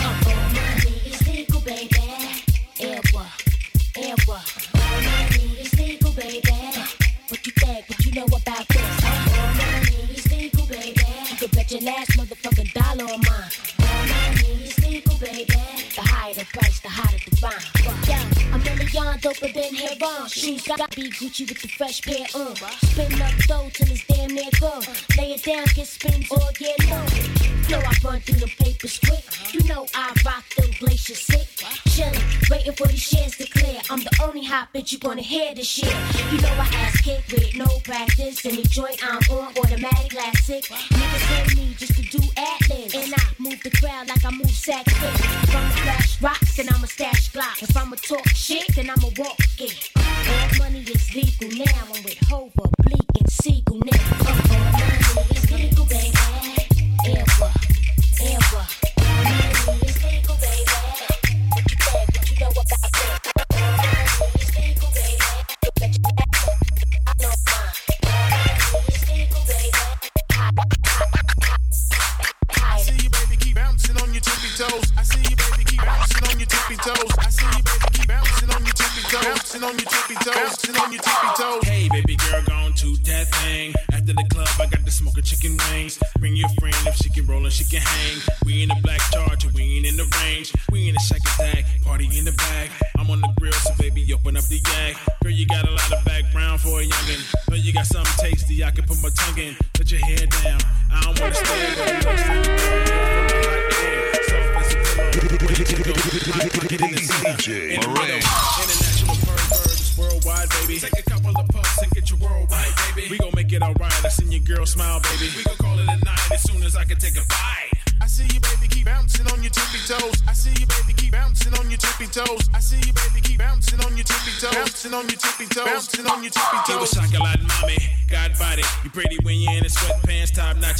Young, 19.44 19.54
doper 19.54 19.54
than 19.54 19.76
heroin. 19.76 20.30
Shoes 20.30 20.64
gotta 20.64 20.88
be 20.96 21.10
Gucci 21.10 21.48
with 21.48 21.62
the 21.62 21.68
fresh 21.68 22.02
pair 22.02 22.26
on. 22.36 22.56
Spin 22.56 23.22
up 23.22 23.34
dough 23.48 23.70
till 23.74 23.91
it's 23.91 24.06
damn 24.08 24.34
near 24.34 24.50
gone. 24.60 24.84
Lay 25.18 25.34
it 25.34 25.44
down, 25.44 25.66
get 25.76 25.88
spins 25.88 26.32
all 26.32 26.52
year 26.60 26.76
long. 26.89 27.62
Yo, 27.74 27.80
I 27.80 27.93
run 28.05 28.19
through 28.19 28.38
the 28.38 28.53
papers 28.61 28.99
quick. 28.99 29.26
You 29.51 29.67
know 29.67 29.88
I 29.95 30.13
rock 30.24 30.45
them 30.55 30.69
glacier 30.78 31.15
sick. 31.15 31.47
Chillin', 31.89 32.49
waiting 32.51 32.74
for 32.74 32.86
these 32.86 33.01
shares 33.01 33.36
to 33.38 33.47
clear. 33.47 33.82
I'm 33.89 33.99
the 33.99 34.15
only 34.21 34.43
hot 34.45 34.67
bitch 34.76 34.91
you 34.91 34.99
gonna 34.99 35.24
hear 35.24 35.55
this 35.55 35.69
shit. 35.69 35.95
You 36.32 36.39
know 36.39 36.53
I 36.53 36.69
ass 36.86 37.01
kick 37.01 37.24
with 37.32 37.55
no 37.55 37.65
practice. 37.84 38.45
Any 38.45 38.61
joint 38.61 38.99
I'm 39.01 39.17
on, 39.36 39.57
automatic 39.57 40.11
classic. 40.11 40.65
Niggas 40.65 41.26
hate 41.34 41.57
me 41.57 41.74
just 41.74 41.95
to 41.95 42.03
do 42.15 42.21
ad-libs. 42.38 42.93
And 42.93 43.11
I 43.11 43.24
move 43.39 43.59
the 43.63 43.71
crowd 43.71 44.07
like 44.07 44.24
I 44.24 44.30
move 44.30 44.51
sack 44.51 44.86
flips. 44.91 45.19
If 45.19 45.55
I'ma 45.55 45.69
flash 45.69 46.21
rocks, 46.21 46.57
then 46.57 46.69
I'ma 46.69 46.86
stash 46.86 47.32
glock. 47.32 47.63
If 47.63 47.76
I'ma 47.76 47.95
talk 47.95 48.28
shit, 48.36 48.67
then 48.76 48.91
I'ma 48.91 49.09
walk 49.17 49.39
it. 49.57 49.89
All 49.97 50.59
money 50.59 50.82
is 50.82 51.15
legal 51.15 51.49
now. 51.57 51.82
I'm 51.89 52.03
with 52.03 52.19
Hova, 52.30 52.69
Bleek, 52.84 53.09
and 53.17 53.32
Sigel 53.32 53.80
now. 53.82 53.97
All 54.30 55.15
money 55.15 55.34
is 55.34 55.51
legal, 55.51 55.86
baby. 55.86 56.24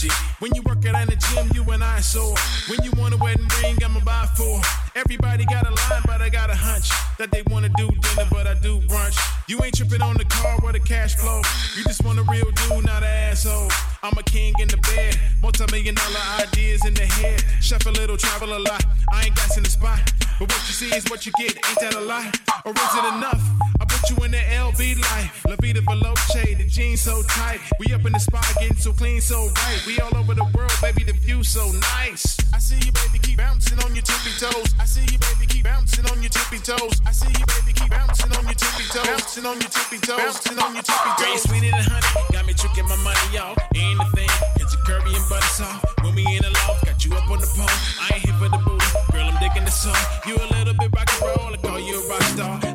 Notchy. 0.04 0.42
When 0.42 0.54
you 0.56 0.62
work 0.64 0.86
out 0.86 1.02
in 1.02 1.08
the 1.08 1.16
gym, 1.16 1.50
you 1.54 1.70
and 1.72 1.84
I 1.84 2.00
soar. 2.02 2.36
When 2.68 2.80
you 2.84 2.92
want 2.98 3.14
a 3.14 3.18
wedding 3.18 3.48
ring, 3.62 3.78
I'ma 3.84 4.00
buy 4.02 4.28
four. 4.36 4.62
Everybody 4.96 5.46
got 5.46 5.68
a 5.68 5.72
line, 5.72 6.02
but 6.06 6.22
I 6.22 6.30
got 6.30 6.50
a 6.50 6.56
hunch 6.56 6.90
that 7.18 7.32
they 7.32 7.44
wanna 7.50 7.70
do 7.78 7.90
dinner, 7.90 8.28
but 8.30 8.48
I 8.48 8.54
do 8.56 8.80
brunch. 8.82 9.18
You 9.48 9.64
ain't 9.64 9.76
tripping 9.76 10.02
on 10.02 10.16
the 10.16 10.26
car 10.26 10.58
or 10.64 10.72
the 10.72 10.80
cash 10.80 11.16
flow. 11.16 11.42
You 11.76 11.84
just 11.84 12.04
want 12.04 12.20
a 12.20 12.24
real 12.24 12.50
dude, 12.52 12.86
not 12.86 13.04
an 13.04 13.10
asshole. 13.32 13.70
I'm 14.04 14.18
a 14.18 14.24
king 14.24 14.54
in 14.60 14.68
the 14.68 14.78
bed, 14.78 15.20
multi-million 15.42 15.96
dollar 15.96 16.24
ideas 16.40 16.86
in 16.86 16.94
the 16.94 17.06
head. 17.06 17.44
Chef 17.62 17.86
a 17.86 17.92
little, 17.92 18.18
travel 18.18 18.56
a 18.56 18.60
lot. 18.60 18.84
I 19.12 19.26
ain't 19.26 19.36
gas 19.36 19.58
in 19.58 19.64
the 19.64 19.70
spot, 19.70 20.00
but 20.40 20.52
what 20.52 20.62
you 20.68 20.74
see 20.74 20.90
is 20.96 21.06
what 21.10 21.26
you 21.26 21.32
get. 21.38 21.56
Ain't 21.56 21.80
that 21.80 21.96
a 21.96 22.02
lie? 22.02 22.32
Or 22.66 22.72
is 22.72 22.96
it 22.96 23.06
enough? 23.16 23.42
I 23.80 23.86
put 23.86 24.10
you 24.10 24.16
in 24.26 24.32
the 24.32 24.38
LV 24.38 24.80
life. 25.02 25.46
La 25.48 25.56
Vida 25.62 25.82
Veloce, 25.82 26.58
the 26.58 26.66
jeans 26.68 27.02
so 27.02 27.22
tight. 27.24 27.60
We 27.80 27.94
up 27.94 28.06
in 28.06 28.14
the 28.14 28.20
spot, 28.20 28.46
getting 28.60 28.78
so 28.78 28.94
clean, 28.94 29.22
so 29.22 29.48
right. 29.48 29.82
We 29.86 30.00
all 30.00 30.16
over 30.16 30.34
the 30.34 30.46
world, 30.56 30.74
baby, 30.82 31.04
the 31.04 31.14
view 31.14 31.44
so 31.44 31.72
nice. 31.98 32.38
I 32.54 32.60
see 32.60 32.80
you, 32.86 32.92
baby, 32.92 33.20
keep 33.20 33.38
bouncing 33.38 33.80
on 33.84 33.94
your 33.96 34.04
tippy 34.04 34.32
toes. 34.40 34.74
I 34.80 34.86
see 34.86 35.06
you, 35.12 35.20
baby, 35.20 35.46
keep 35.48 35.64
bouncing 35.66 36.06
on 36.06 36.22
your 36.22 36.30
tippy 36.30 36.60
toes. 36.60 37.02
I 37.06 37.12
see 37.12 37.32
you, 37.32 37.46
baby, 37.46 37.74
keep 37.74 37.90
bouncing 37.90 38.32
on 38.32 38.44
your 38.46 38.56
tippy 38.56 38.86
toes. 38.90 39.08
Bouncing 39.08 39.46
on 39.46 39.60
your 39.60 39.70
tippy 39.70 39.98
toes. 40.00 40.18
Bouncing 40.18 40.60
on 40.60 40.74
your 40.74 40.84
tippy 40.84 41.12
toes. 41.20 41.42
Sweeter 41.44 41.72
than 41.72 41.84
honey, 41.84 42.24
got 42.32 42.46
me 42.48 42.54
tricking 42.54 42.88
my 42.88 42.96
money, 43.04 43.28
y'all. 43.34 43.56
Ain't 43.76 44.00
a 44.00 44.06
thing, 44.16 44.32
it's 44.62 44.74
a 44.74 44.80
curvy 44.88 45.12
and 45.12 45.28
butter 45.30 45.52
soft. 45.52 45.84
When 46.04 46.16
we 46.16 46.24
in 46.32 46.44
the 46.44 46.52
loft, 46.64 46.86
got 46.86 47.04
you 47.04 47.12
up 47.16 47.30
on 47.30 47.40
the 47.40 47.50
pole. 47.52 47.68
I 47.68 48.16
ain't 48.16 48.24
here 48.24 48.38
for 48.40 48.50
the 48.50 48.60
booty, 48.64 48.88
girl, 49.54 49.66
the 49.66 49.72
song. 49.72 49.96
You 50.26 50.36
a 50.36 50.48
little 50.54 50.74
bit 50.74 50.90
rock 50.96 51.10
and 51.14 51.22
roll, 51.22 51.54
I 51.54 51.58
call 51.58 51.80
you 51.80 52.04
a 52.04 52.08
rock 52.08 52.24
star. 52.24 52.73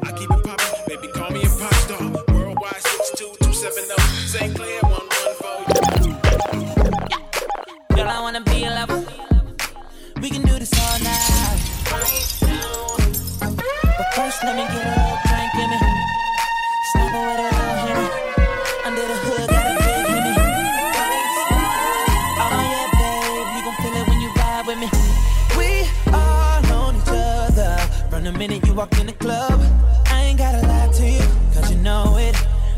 In 29.00 29.06
the 29.06 29.12
club, 29.12 29.60
I 30.06 30.22
ain't 30.22 30.38
gotta 30.38 30.66
lie 30.66 30.90
to 30.92 31.06
you, 31.08 31.26
cause 31.54 31.70
you 31.70 31.78
know 31.78 32.16
it. 32.18 32.34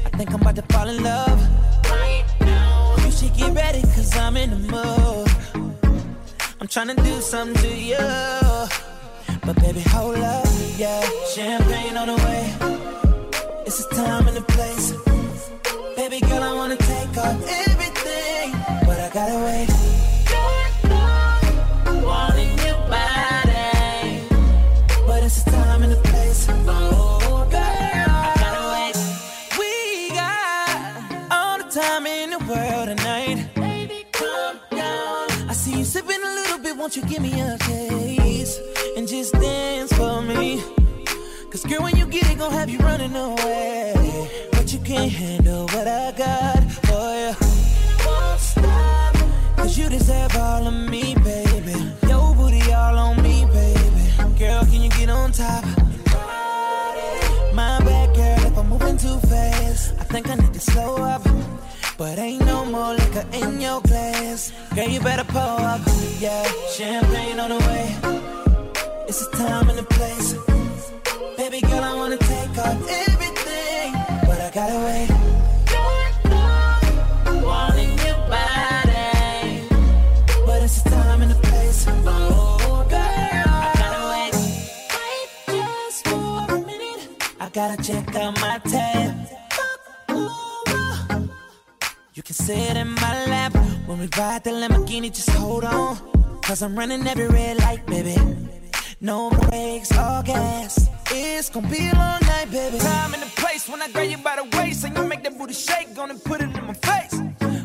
I 0.07 0.11
think 0.17 0.33
I'm 0.33 0.41
about 0.41 0.57
to 0.57 0.63
fall 0.73 0.89
in 0.89 1.03
love. 1.03 1.41
You 3.05 3.11
should 3.11 3.35
get 3.35 3.55
ready, 3.55 3.83
cause 3.83 4.17
I'm 4.17 4.37
in 4.37 4.51
the 4.51 4.59
mood. 4.75 5.29
I'm 6.61 6.69
tryna 6.69 6.97
do 7.03 7.21
something 7.21 7.57
to 7.63 7.77
you. 7.77 7.99
But 9.47 9.57
baby, 9.63 9.81
hold 9.81 10.17
up, 10.17 10.47
yeah. 10.77 11.03
Champagne 11.35 11.97
on 11.97 12.09
the 12.09 12.17
way. 12.27 12.43
It's 13.67 13.85
the 13.87 13.95
time 13.97 14.29
and 14.29 14.37
the 14.37 14.43
place. 14.43 14.93
Baby 15.97 16.21
girl, 16.21 16.43
I 16.43 16.53
wanna 16.55 16.77
take 16.77 17.17
off 17.19 17.41
everything. 17.69 18.53
But 18.87 18.99
I 19.01 19.11
gotta 19.13 19.39
wait. 19.47 19.70
Time 31.71 32.05
in 32.05 32.31
the 32.31 32.39
world 32.39 32.89
tonight. 32.89 33.49
Baby, 33.55 34.05
calm 34.11 34.59
down. 34.73 35.31
I 35.49 35.53
see 35.53 35.79
you 35.79 35.85
sipping 35.85 36.21
a 36.21 36.35
little 36.35 36.59
bit, 36.59 36.77
won't 36.77 36.97
you 36.97 37.05
give 37.05 37.23
me 37.23 37.41
a 37.41 37.57
taste? 37.59 38.61
And 38.97 39.07
just 39.07 39.33
dance 39.35 39.93
for 39.93 40.21
me. 40.21 40.61
Cause 41.51 41.65
girl, 41.65 41.85
when 41.85 41.97
you 41.97 42.07
get 42.07 42.29
it, 42.29 42.39
gon' 42.39 42.51
have 42.51 42.69
you 42.69 42.79
running 42.79 43.15
away. 43.15 44.49
But 44.51 44.73
you 44.73 44.81
can't 44.81 45.13
handle 45.13 45.69
what 45.69 45.87
I 45.87 46.11
got 46.11 46.61
for 46.87 47.09
you. 47.23 47.35
Won't 48.05 48.41
stop. 48.41 49.15
Cause 49.57 49.79
you 49.79 49.89
deserve 49.89 50.37
all 50.37 50.67
of 50.67 50.75
me, 50.75 51.15
baby. 51.23 51.77
Your 52.09 52.35
booty 52.35 52.63
all 52.73 52.99
on 52.99 53.23
me, 53.23 53.47
baby. 53.47 54.39
Girl, 54.39 54.65
can 54.65 54.83
you 54.83 54.91
get 54.91 55.09
on 55.09 55.31
top? 55.31 55.65
My 57.55 57.79
bad, 57.85 58.17
girl, 58.17 58.47
if 58.47 58.59
I'm 58.59 58.69
moving 58.69 58.97
too 58.97 59.21
fast. 59.29 59.95
I 60.01 60.05
think 60.05 60.29
I 60.29 60.35
need 60.35 60.53
to 60.53 60.61
slow 60.61 60.97
up. 60.97 61.23
But 62.01 62.19
ain't 62.19 62.47
no 62.47 62.65
more 62.65 62.95
liquor 62.95 63.27
in 63.31 63.61
your 63.61 63.83
glass. 63.83 64.53
Girl, 64.75 64.89
you 64.89 65.01
better 65.01 65.25
pull 65.25 65.39
up. 65.39 65.83
Yeah, 66.19 66.51
champagne 66.75 67.39
on 67.39 67.51
the 67.51 67.59
way. 67.59 67.95
It's 69.07 69.29
the 69.29 69.37
time 69.37 69.69
and 69.69 69.79
the 69.79 69.83
place. 69.83 70.33
Baby 71.37 71.61
girl, 71.61 71.85
I 71.85 71.95
wanna 71.95 72.17
take 72.17 72.57
off 72.57 72.81
everything. 73.05 73.93
But 74.27 74.41
I 74.41 74.51
gotta 74.51 74.79
wait. 74.87 75.11
Wanting 77.45 77.93
your 78.07 78.21
body. 78.33 79.69
But 80.47 80.63
it's 80.63 80.81
the 80.81 80.89
time 80.89 81.21
and 81.21 81.33
the 81.33 81.41
place. 81.49 81.85
Oh, 82.07 82.87
I 82.89 83.75
gotta 83.77 84.03
wait. 84.13 84.33
Wait 84.97 85.29
just 85.55 86.09
for 86.09 86.55
a 86.55 86.67
minute. 86.67 87.09
I 87.39 87.51
gotta 87.51 87.77
check 87.83 88.17
out 88.17 88.41
my 88.41 88.59
tab. 88.71 89.20
You 92.13 92.25
can 92.25 92.35
sit 92.35 92.77
in 92.77 92.89
my 92.89 93.27
lap 93.27 93.55
when 93.87 94.01
we 94.01 94.09
ride 94.19 94.43
the 94.43 94.51
Lamborghini. 94.51 95.15
Just 95.15 95.31
hold 95.31 95.65
on, 95.65 95.97
cause 96.43 96.61
I'm 96.61 96.77
running 96.77 97.07
every 97.07 97.29
red 97.29 97.59
light, 97.59 97.87
baby. 97.87 98.17
No 99.01 99.31
brakes, 99.31 99.97
all 99.97 100.21
gas. 100.25 100.89
It's 101.13 101.51
gonna 101.51 101.69
be 101.69 101.89
a 101.89 101.95
long 101.95 102.21
night, 102.23 102.51
baby. 102.51 102.79
Time 102.79 103.15
and 103.15 103.23
the 103.23 103.31
place 103.37 103.69
when 103.69 103.81
I 103.81 103.89
grab 103.93 104.11
you 104.11 104.19
by 104.19 104.37
the 104.37 104.59
waist 104.59 104.85
and 104.85 104.97
you 104.97 105.05
make 105.05 105.23
that 105.23 105.39
booty 105.39 105.55
shake, 105.55 105.95
gonna 105.95 106.17
put 106.17 106.41
it 106.41 106.51
in 106.57 106.67
my 106.67 106.75
face. 106.75 107.15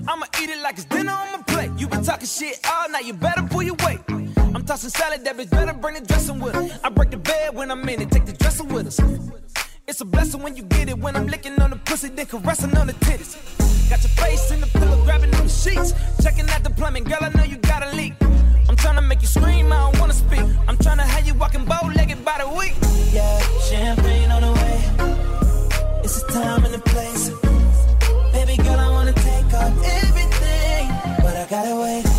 I'ma 0.08 0.28
eat 0.40 0.50
it 0.52 0.62
like 0.62 0.76
it's 0.76 0.86
dinner 0.86 1.12
on 1.12 1.32
my 1.32 1.42
plate. 1.48 1.72
You 1.78 1.88
been 1.88 2.04
talking 2.04 2.28
shit 2.28 2.60
all 2.70 2.88
night, 2.90 3.06
you 3.06 3.14
better 3.14 3.42
pull 3.50 3.64
your 3.64 3.78
weight. 3.84 4.00
I'm 4.38 4.64
tossing 4.64 4.92
salad, 4.92 5.26
that 5.26 5.38
bitch 5.38 5.50
better 5.50 5.74
bring 5.74 5.96
the 5.96 6.02
dressing 6.02 6.40
with 6.40 6.54
her. 6.54 6.80
I 6.84 6.90
break 6.90 7.10
the 7.10 7.18
bed 7.18 7.56
when 7.56 7.72
I'm 7.72 7.88
in 7.90 8.00
it, 8.00 8.12
take 8.12 8.28
the 8.28 8.34
dressing 8.34 8.68
with 8.68 8.88
us. 8.88 9.00
It's 9.88 10.02
a 10.02 10.06
blessing 10.06 10.42
when 10.42 10.56
you 10.56 10.64
get 10.64 10.90
it. 10.90 10.98
When 10.98 11.16
I'm 11.16 11.28
licking 11.28 11.62
on 11.62 11.70
the 11.70 11.76
pussy, 11.76 12.10
then 12.10 12.26
caressing 12.26 12.76
on 12.76 12.88
the 12.88 12.94
titties. 12.94 13.36
Got 13.88 14.02
your 14.02 14.10
face 14.10 14.50
in 14.50 14.60
the 14.60 14.66
pillow, 14.66 15.04
grabbing 15.04 15.34
on 15.36 15.44
the 15.44 15.50
sheets. 15.50 15.94
Checking 16.24 16.50
out 16.50 16.64
the 16.64 16.72
plumbing, 16.72 17.04
girl, 17.04 17.20
I 17.22 17.30
know 17.30 17.44
you 17.44 17.58
got 17.58 17.84
a 17.84 17.96
leak. 17.96 18.14
I'm 18.68 18.76
trying 18.76 18.96
to 18.96 19.04
make 19.04 19.22
you 19.22 19.28
scream, 19.28 19.72
I 19.72 19.92
don't 19.92 20.00
wanna 20.00 20.14
speak. 20.14 20.44
I'm 20.68 20.78
trying 20.78 20.98
to 20.98 21.04
have 21.04 21.28
you 21.28 21.36
walking 21.36 21.66
bow 21.66 21.88
legged 21.96 22.26
by 22.26 22.40
the 22.40 22.50
week. 22.50 22.74
Yeah, 23.14 23.40
champagne 23.70 24.32
on 24.32 24.42
the 24.42 24.54
way. 24.54 26.02
It's 26.04 26.20
the 26.24 26.34
time 26.34 26.66
and 26.66 26.74
the 26.74 26.80
place. 26.80 27.30
Baby 28.34 28.58
girl, 28.64 28.80
I 28.80 28.90
wanna 28.90 29.14
take 29.14 29.54
off 29.54 29.74
everything. 30.02 30.88
But 31.22 31.36
I 31.36 31.46
gotta 31.48 31.76
wait. 31.76 32.15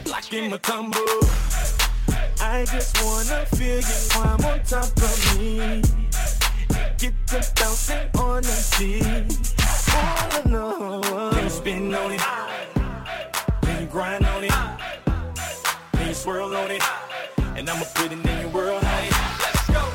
At 0.00 0.08
home. 0.08 0.10
No 0.10 0.10
blocking 0.10 0.50
my 0.50 0.56
tumble. 0.58 1.00
I 2.40 2.64
just 2.66 3.02
wanna 3.04 3.46
feel 3.46 3.76
you 3.76 4.08
climb 4.10 4.44
on 4.44 4.60
top 4.64 4.96
of 4.96 5.38
me. 5.38 5.82
Get 6.98 7.14
to 7.28 7.52
bouncing 7.56 8.08
on 8.18 8.42
the 8.42 8.76
beat. 8.78 9.54
Oh 9.92 10.42
no, 10.46 11.30
can 11.30 11.44
you 11.44 11.50
spin 11.50 11.94
on 11.94 12.12
it? 12.12 12.20
Can 13.62 13.80
you 13.80 13.86
grind 13.86 14.26
on 14.26 14.44
it? 14.44 14.52
Can 15.92 16.08
you 16.08 16.14
swirl 16.14 16.54
on 16.56 16.70
it? 16.70 16.82
And 17.56 17.68
I'ma 17.68 17.84
put 17.94 18.12
it 18.12 18.26
in 18.26 18.40
your 18.40 18.50
world. 18.50 18.82
Let's 18.82 19.66
go. 19.68 19.88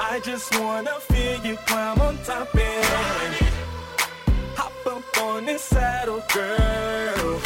I 0.00 0.20
just 0.24 0.58
wanna 0.58 0.94
feel 1.00 1.44
you 1.44 1.56
climb 1.66 2.00
on 2.00 2.18
top 2.24 2.54
of 2.54 2.60
it. 2.60 2.84
Hop 4.56 4.72
up 4.86 5.22
on 5.22 5.46
this 5.46 5.62
saddle, 5.62 6.22
girl. 6.32 7.40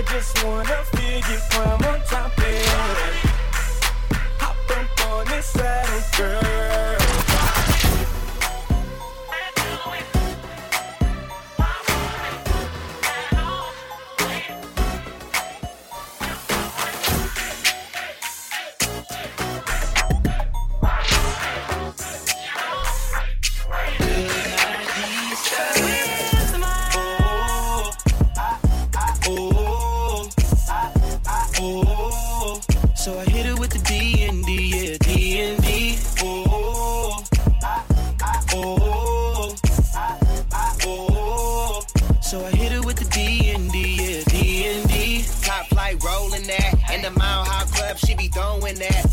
I 0.00 0.02
just 0.04 0.42
wanna 0.42 0.82
feel 0.96 1.18
you 1.18 1.38
climb 1.50 1.84
on 1.84 2.00
top 2.06 2.38
of. 2.38 3.26
Hop 4.40 4.56
up 4.70 5.06
on 5.10 5.26
this 5.26 5.44
saddle, 5.44 6.02
girl. 6.16 6.99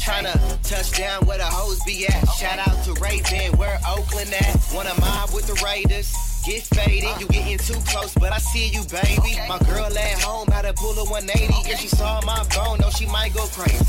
Tryna 0.08 0.40
touch 0.64 0.98
down 0.98 1.26
where 1.26 1.38
the 1.38 1.44
hoes 1.44 1.84
be 1.84 2.08
at. 2.08 2.26
Shout 2.40 2.66
out 2.66 2.82
to 2.86 2.94
Raven, 2.94 3.58
where 3.58 3.78
Oakland 3.86 4.34
at. 4.34 4.56
Wanna 4.74 4.98
mob 5.02 5.34
with 5.34 5.48
the 5.48 5.62
Raiders. 5.62 6.16
Get 6.46 6.64
faded, 6.64 7.20
you 7.20 7.28
getting 7.28 7.58
too 7.58 7.78
close, 7.86 8.14
but 8.14 8.32
I 8.32 8.38
see 8.38 8.70
you, 8.70 8.84
baby. 8.86 9.36
My 9.50 9.60
girl 9.68 9.86
at 9.86 10.22
home 10.22 10.48
had 10.48 10.62
to 10.62 10.72
pull 10.72 10.98
a 10.98 11.04
180. 11.04 11.70
If 11.70 11.82
she 11.82 11.90
saw 11.90 12.22
my 12.26 12.42
phone, 12.46 12.80
no, 12.80 12.88
oh, 12.88 12.90
she 12.92 13.06
might 13.06 13.34
go 13.34 13.48
crazy. 13.48 13.84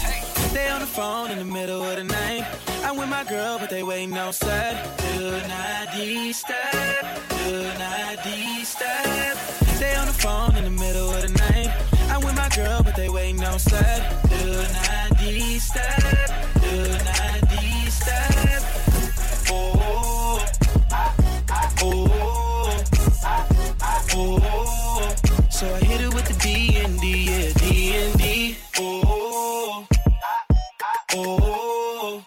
Stay 0.50 0.68
on 0.68 0.80
the 0.80 0.86
phone 0.86 1.30
in 1.30 1.38
the 1.38 1.44
middle 1.44 1.84
of 1.84 1.94
the 1.94 2.02
night. 2.02 2.44
I'm 2.82 2.96
with 2.96 3.08
my 3.08 3.22
girl, 3.22 3.60
but 3.60 3.70
they 3.70 3.84
waiting 3.84 4.18
outside. 4.18 4.74
Do 5.14 5.30
not 5.46 5.94
D-step. 5.94 7.06
Good 7.44 7.78
night, 7.78 8.18
D-step. 8.24 9.36
They 9.78 9.94
on 9.94 10.08
the 10.08 10.12
phone 10.12 10.56
in 10.56 10.64
the 10.64 10.70
middle 10.70 11.10
of 11.10 11.22
the 11.22 11.28
night. 11.28 11.70
I'm 12.10 12.22
with 12.24 12.34
my 12.34 12.48
girl, 12.48 12.82
but 12.82 12.96
they 12.96 13.08
waiting 13.08 13.44
outside. 13.44 14.02
Good 14.28 14.68
night, 15.58 15.96
D-step. 15.98 16.30
Good 16.60 17.04
night, 17.04 17.42
D-step. 17.50 18.62
Oh, 19.50 20.46
oh, 21.82 21.82
oh. 21.82 22.84
So 25.50 25.66
I 25.74 25.80
hit 25.80 26.00
it 26.00 26.14
with 26.14 26.26
the 26.28 26.34
D 26.34 26.76
and 26.76 27.00
D, 27.00 27.24
yeah, 27.24 27.52
D 27.54 27.94
and 27.96 28.18
D. 28.18 28.56
Oh, 28.78 29.86
oh, 31.14 32.22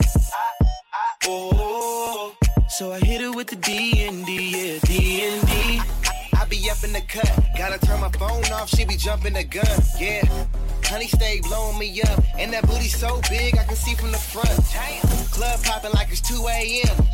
oh. 1.27 2.35
So 2.69 2.91
I 2.91 2.99
hit 2.99 3.21
it 3.21 3.33
with 3.33 3.47
the 3.47 3.55
D 3.55 4.05
and 4.07 4.25
D, 4.25 4.31
yeah, 4.49 4.79
D 4.83 5.23
and 5.23 5.47
D. 5.47 5.81
I 6.33 6.45
be 6.45 6.69
up 6.69 6.83
in 6.83 6.91
the 6.93 7.01
cut, 7.01 7.31
gotta 7.57 7.79
turn 7.85 8.01
my 8.01 8.09
phone 8.09 8.43
off, 8.51 8.69
she 8.69 8.83
be 8.85 8.97
jumping 8.97 9.33
the 9.33 9.43
gun, 9.43 9.81
yeah. 9.99 10.27
Honey 10.91 11.07
stay 11.07 11.39
blowing 11.39 11.79
me 11.79 12.01
up, 12.01 12.21
and 12.37 12.51
that 12.51 12.67
booty 12.67 12.89
so 12.89 13.21
big 13.29 13.57
I 13.57 13.63
can 13.63 13.77
see 13.77 13.95
from 13.95 14.11
the 14.11 14.17
front. 14.17 14.51
Club 15.31 15.63
popping 15.63 15.91
like 15.93 16.11
it's 16.11 16.19
2 16.19 16.35
a.m. 16.49 17.07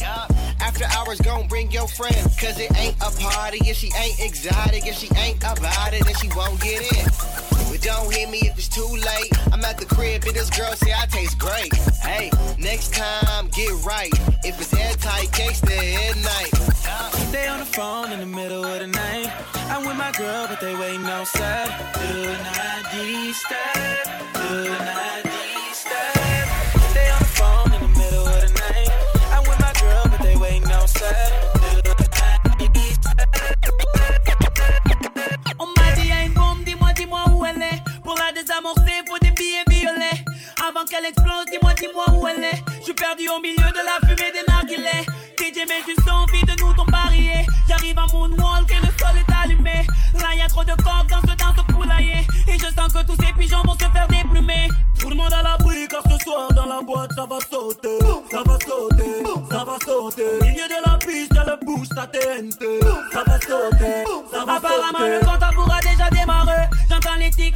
After 0.59 0.85
hours, 0.97 1.21
gon' 1.21 1.47
bring 1.47 1.71
your 1.71 1.87
friend, 1.87 2.15
cause 2.41 2.57
it 2.57 2.75
ain't 2.75 2.95
a 2.95 3.11
party 3.21 3.59
if 3.69 3.77
she 3.77 3.91
ain't 3.95 4.19
exotic. 4.19 4.87
If 4.87 4.95
she 4.95 5.09
ain't 5.15 5.37
about 5.37 5.93
it, 5.93 6.03
then 6.03 6.15
she 6.15 6.27
won't 6.35 6.59
get 6.59 6.91
in. 6.91 7.56
But 7.77 7.85
don't 7.85 8.11
hit 8.11 8.29
me 8.31 8.39
if 8.39 8.57
it's 8.57 8.69
too 8.69 8.87
late. 8.87 9.31
I'm 9.53 9.63
at 9.63 9.77
the 9.77 9.85
crib 9.85 10.23
and 10.25 10.35
this 10.35 10.49
girl 10.49 10.73
say 10.73 10.91
I 10.97 11.05
taste 11.05 11.37
great. 11.37 11.71
Hey, 12.01 12.31
next 12.57 12.91
time 12.91 13.49
get 13.49 13.71
right. 13.85 14.11
If 14.43 14.59
it's 14.59 14.73
airtight, 14.73 15.31
case 15.31 15.61
at 15.61 16.15
night. 16.17 16.51
They 17.31 17.47
on 17.47 17.59
the 17.59 17.65
phone 17.65 18.11
in 18.11 18.19
the 18.19 18.25
middle 18.25 18.65
of 18.65 18.79
the 18.79 18.87
night. 18.87 19.31
I'm 19.69 19.85
with 19.85 19.95
my 19.95 20.11
girl, 20.13 20.47
but 20.47 20.59
they 20.59 20.75
waiting 20.75 21.05
outside. 21.05 21.69
Good 21.93 22.39
night, 22.39 22.83
D-step. 22.91 24.33
Good 24.33 24.79
night, 24.79 25.21
D-step. 25.23 25.46
Perdu 43.17 43.29
au 43.29 43.41
milieu 43.41 43.55
de 43.71 43.83
la 43.85 44.07
fumée 44.07 44.31
des 44.31 44.51
narguilés. 44.51 45.05
DJ, 45.37 45.65
mais 45.67 45.81
tu 45.85 45.93
sens 46.01 46.27
envie 46.27 46.41
de 46.43 46.61
nous 46.61 46.73
ton 46.73 46.85
parier. 46.85 47.45
J'arrive 47.67 47.97
à 47.97 48.05
Moonwalk 48.13 48.71
et 48.71 48.75
le 48.85 48.91
sol 48.99 49.15
est 49.17 49.33
allumé. 49.43 49.85
Là, 50.15 50.35
y'a 50.37 50.47
trop 50.47 50.63
de 50.63 50.71
coques 50.71 51.09
dans 51.09 51.21
ce 51.21 51.35
danse 51.35 51.65
poulailler. 51.67 52.25
Et 52.47 52.53
je 52.53 52.65
sens 52.65 52.93
que 52.93 53.05
tous 53.05 53.17
ces 53.23 53.33
pigeons 53.33 53.61
vont 53.65 53.73
se 53.73 53.85
faire 53.91 54.07
déplumer. 54.07 54.69
Tout 54.99 55.09
le 55.09 55.15
monde 55.15 55.33
à 55.33 55.43
l'abri, 55.43 55.87
car 55.87 56.01
ce 56.03 56.23
soir 56.23 56.51
dans 56.53 56.65
la 56.65 56.81
boîte, 56.81 57.11
ça 57.13 57.25
va 57.29 57.37
sauter. 57.51 57.99
Ça 58.31 58.43
va 58.45 58.57
sauter, 58.65 59.23
ça 59.49 59.63
va 59.63 59.77
sauter. 59.85 60.39
Au 60.41 60.45
milieu 60.45 60.67
de 60.67 60.89
la 60.89 60.97
piste, 60.97 61.33
le 61.33 61.65
bouche, 61.65 61.87
ça 61.95 62.07
TNT. 62.07 62.79
Ça 63.13 63.23
va 63.25 63.39
sauter, 63.39 64.03
ça 64.31 64.45
va 64.45 64.55
Apparemment, 64.55 64.99
sauter. 64.99 65.19
le 65.19 65.25
compte 65.25 65.71
a 65.71 65.79
déjà 65.81 66.09
démarré. 66.09 66.67
J'entends 66.89 67.15
les 67.19 67.27
les 67.37 67.51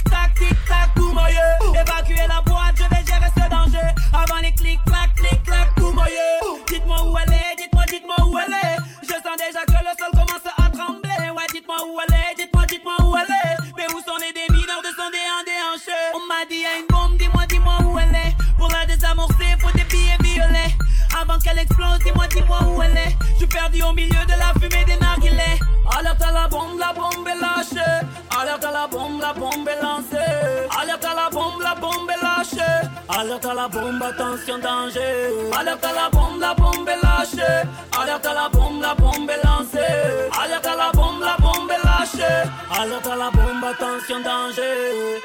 Je 23.33 23.37
suis 23.37 23.47
perdu 23.47 23.81
au 23.83 23.93
milieu 23.93 24.25
de 24.25 24.37
la 24.37 24.53
fumée 24.59 24.85
des 24.85 24.97
narguilés. 24.97 25.59
Alerte 25.97 26.21
à 26.21 26.31
la 26.31 26.47
bombe, 26.47 26.79
la 26.79 26.93
bombe 26.93 27.27
est 27.27 27.39
lâchée. 27.39 28.05
Alerte 28.39 28.65
à 28.65 28.71
la 28.71 28.87
bombe, 28.87 29.19
la 29.19 29.33
bombe 29.33 29.67
est 29.67 29.81
lancée. 29.81 30.67
Alerte 30.79 31.05
à 31.05 31.15
la 31.15 31.29
bombe, 31.29 31.61
la 31.61 31.75
bombe 31.75 32.09
est 32.09 32.21
lâchée. 32.21 32.87
Alerte 33.09 33.45
à 33.45 33.53
la 33.53 33.67
bombe, 33.67 34.03
attention, 34.03 34.57
danger. 34.59 35.31
Alerte 35.57 35.85
à 35.85 35.93
la 35.93 36.09
bombe, 36.09 36.39
la 36.39 36.53
bombe 36.53 36.87
est 36.87 37.01
lâchée. 37.03 37.67
Alerte 37.99 38.25
à 38.25 38.33
la 38.33 38.49
bombe, 38.49 38.81
la 38.81 38.95
bombe 38.95 39.29
est 39.29 39.43
lancée. 39.43 40.29
Alerte 40.43 40.65
à 40.65 40.75
la 40.75 40.91
bombe, 40.91 41.21
la 41.21 41.37
bombe 41.39 41.71
est 41.71 41.85
lâchée. 41.85 42.49
Alerte 42.79 43.07
à 43.07 43.15
la 43.15 43.31
bombe, 43.31 43.63
attention, 43.63 44.21
danger. 44.21 45.19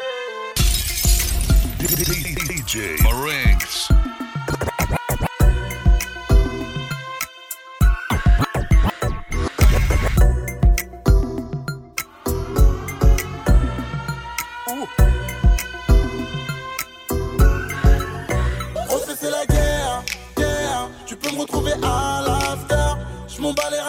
DJ 2.66 3.00
Marinx. 3.02 3.85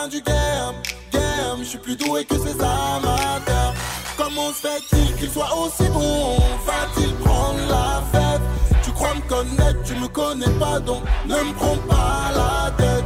Du 0.10 0.22
game, 0.22 0.76
game. 1.12 1.60
Je 1.60 1.66
suis 1.66 1.78
plus 1.78 1.96
doué 1.96 2.24
que 2.26 2.36
ces 2.38 2.56
amateurs. 2.56 3.74
Comment 4.16 4.50
se 4.50 4.68
fait-il 4.68 5.16
qu'il 5.16 5.30
soit 5.30 5.54
aussi 5.58 5.88
bon 5.90 6.38
Va-t-il 6.66 7.14
prendre 7.16 7.60
la 7.70 8.02
fête? 8.12 8.42
Tu 8.84 8.92
crois 8.92 9.14
me 9.16 9.22
connaître, 9.22 9.84
tu 9.84 9.94
me 9.96 10.08
connais 10.08 10.50
pas 10.60 10.80
donc 10.80 11.04
ne 11.26 11.36
me 11.36 11.54
prends 11.54 11.78
pas 11.88 12.32
la 12.36 12.72
tête. 12.72 13.06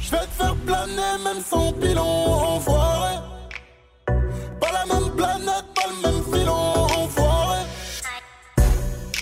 Je 0.00 0.10
vais 0.10 0.18
te 0.18 0.42
faire 0.42 0.54
planer 0.66 1.24
même 1.24 1.42
sans 1.42 1.72
pilon, 1.72 2.02
enfoiré. 2.02 3.16
Pas 4.60 4.72
la 4.72 4.94
même 4.94 5.10
planète, 5.16 5.66
pas 5.74 5.88
le 5.88 6.08
même 6.08 6.22
filon, 6.32 6.86
enfoiré. 6.96 7.58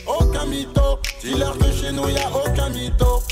Aucun 0.07 0.47
mytho, 0.47 0.99
dis-leur 1.23 1.57
que 1.59 1.73
chez 1.73 1.93
nous 1.93 2.09
y'a 2.09 2.29
aucun 2.29 2.69
mytho. 2.71 3.23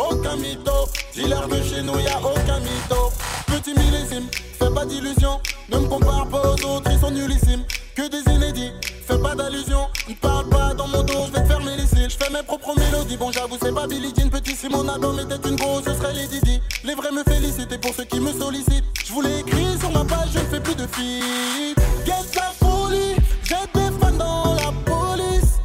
Aucun 0.00 0.36
mytho, 0.36 0.88
dis-leur 1.12 1.46
que 1.46 1.62
chez 1.62 1.82
nous 1.82 1.98
y'a 1.98 2.18
aucun 2.18 2.58
mytho. 2.60 3.12
Petit 3.46 3.74
millésime, 3.74 4.26
fais 4.58 4.70
pas 4.70 4.86
d'illusions, 4.86 5.38
ne 5.70 5.78
me 5.78 5.88
compare 5.88 6.26
pas 6.28 6.40
aux 6.40 6.76
autres, 6.76 6.90
ils 6.90 6.98
sont 6.98 7.10
nullissimes. 7.10 7.64
Que 7.94 8.08
des 8.08 8.32
inédits, 8.32 8.72
fais 9.06 9.18
pas 9.18 9.34
d'allusion, 9.34 9.88
ne 10.08 10.14
parle 10.14 10.48
pas 10.48 10.72
dans 10.72 10.88
mon 10.88 11.02
dos, 11.02 11.26
je 11.26 11.32
vais 11.32 11.42
te 11.42 11.48
fermer 11.48 11.76
les 11.76 11.86
cils. 11.86 12.08
Je 12.08 12.16
fais 12.16 12.32
mes 12.32 12.42
propres 12.42 12.74
mélodies, 12.78 13.18
bon 13.18 13.30
j'avoue 13.30 13.58
c'est 13.62 13.74
pas 13.74 13.86
Billie 13.86 14.14
Jean, 14.16 14.30
petit 14.30 14.56
Simon 14.56 14.88
Adam 14.88 15.18
était 15.18 15.48
une 15.48 15.56
grosse, 15.56 15.84
ce 15.84 15.92
serait 15.92 16.14
les 16.14 16.26
Didi. 16.28 16.62
Les 16.82 16.94
vrais 16.94 17.12
me 17.12 17.22
félicitent 17.22 17.72
et 17.72 17.78
pour 17.78 17.94
ceux 17.94 18.04
qui 18.04 18.20
me 18.20 18.32
sollicitent, 18.32 18.84
je 19.04 19.12
voulais 19.12 19.40
écrire 19.40 19.78
sur 19.78 19.90
ma 19.92 20.04
page, 20.04 20.30
je 20.32 20.38
ne 20.38 20.44
fais 20.44 20.60
plus 20.60 20.76
de 20.76 20.86
feed. 20.86 21.76
Guess 22.06 22.34
la 22.36 22.52
folie, 22.58 23.16
j'ai 23.44 23.54
des 23.74 23.90
fans 24.00 24.12
dans 24.12 24.54
la 24.54 24.72
police. 24.86 25.58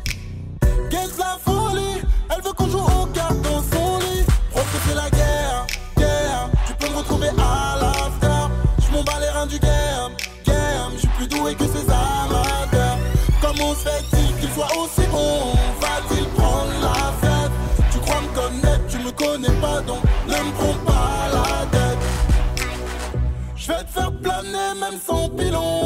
Qu'est-ce 0.91 1.17
la 1.19 1.37
folie 1.45 2.01
Elle 2.35 2.43
veut 2.43 2.53
qu'on 2.53 2.67
joue 2.67 2.79
au 2.79 3.05
cartes 3.13 3.44
game, 9.59 10.13
game. 10.45 10.91
Je 10.93 10.99
suis 10.99 11.07
plus 11.09 11.27
doué 11.27 11.55
que 11.55 11.65
ces 11.65 11.85
amateurs. 11.89 12.97
Comment 13.41 13.73
se 13.73 13.89
fait-il 13.89 14.35
qu'il 14.39 14.51
soit 14.51 14.71
aussi 14.77 15.07
bon 15.11 15.53
Va-t-il 15.79 16.25
prendre 16.29 16.71
la 16.81 17.11
fête? 17.21 17.51
Tu 17.91 17.99
crois 17.99 18.21
me 18.21 18.27
connaître, 18.35 18.87
tu 18.89 18.97
me 18.99 19.11
connais 19.11 19.59
pas 19.61 19.81
donc 19.81 20.03
ne 20.27 20.33
me 20.33 20.51
prends 20.53 20.91
pas 20.91 21.29
la 21.33 21.65
tête. 21.77 21.97
Je 23.55 23.67
vais 23.71 23.83
te 23.83 23.91
faire 23.91 24.11
planer 24.21 24.79
même 24.79 24.99
sans 25.05 25.29
pilon 25.29 25.84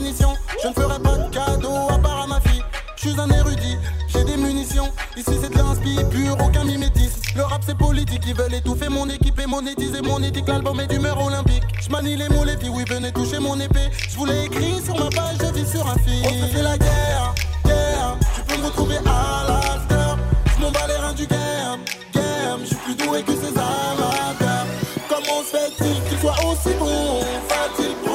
Je 0.00 0.68
ne 0.68 0.72
ferai 0.72 0.98
pas 0.98 1.16
de 1.18 1.30
cadeau 1.30 1.74
à 1.90 1.98
part 1.98 2.22
à 2.22 2.26
ma 2.26 2.40
fille. 2.40 2.62
Je 2.96 3.10
suis 3.10 3.20
un 3.20 3.28
érudit, 3.28 3.76
j'ai 4.08 4.24
des 4.24 4.36
munitions. 4.38 4.88
Ici 5.14 5.32
c'est 5.42 5.52
de 5.52 5.58
l'inspi 5.58 5.98
pur, 6.10 6.36
aucun 6.42 6.64
mimétisme. 6.64 7.20
Le 7.36 7.42
rap 7.42 7.62
c'est 7.66 7.76
politique, 7.76 8.22
ils 8.26 8.34
veulent 8.34 8.54
étouffer 8.54 8.88
mon 8.88 9.06
équipe 9.10 9.38
et 9.38 9.46
monétiser 9.46 10.00
mon 10.00 10.22
éthique. 10.22 10.48
L'album 10.48 10.80
est 10.80 10.86
d'humeur 10.86 11.22
olympique. 11.22 11.64
Je 11.82 11.90
manie 11.90 12.16
les 12.16 12.30
mots, 12.30 12.44
les 12.44 12.56
filles, 12.56 12.70
oui 12.70 12.84
venez 12.88 13.12
toucher 13.12 13.40
mon 13.40 13.60
épée. 13.60 13.90
Je 14.08 14.16
voulais 14.16 14.46
écrire 14.46 14.82
sur 14.82 14.98
ma 14.98 15.10
page, 15.10 15.36
je 15.38 15.52
vis 15.52 15.70
sur 15.70 15.86
un 15.86 15.96
fil. 15.96 16.24
On 16.24 16.46
se 16.46 16.52
fait 16.54 16.62
la 16.62 16.78
guerre, 16.78 17.34
guerre. 17.66 18.16
Tu 18.36 18.42
peux 18.42 18.60
me 18.60 18.66
retrouver 18.66 18.96
à 19.04 19.44
l'after. 19.48 20.22
Je 20.56 20.62
m'en 20.62 20.70
bats 20.70 20.86
les 20.88 20.96
reins 20.96 21.12
du 21.12 21.26
game, 21.26 21.80
game. 22.14 22.60
Je 22.62 22.68
suis 22.68 22.76
plus 22.76 22.94
doué 22.94 23.22
que 23.22 23.32
ces 23.32 23.52
amateurs. 23.52 24.66
Comment 25.10 25.42
se 25.42 25.56
fait-il 25.56 26.02
qu'il 26.08 26.18
soit 26.20 26.38
aussi 26.46 26.74
bon? 26.78 27.20
Va-t-il 27.48 28.09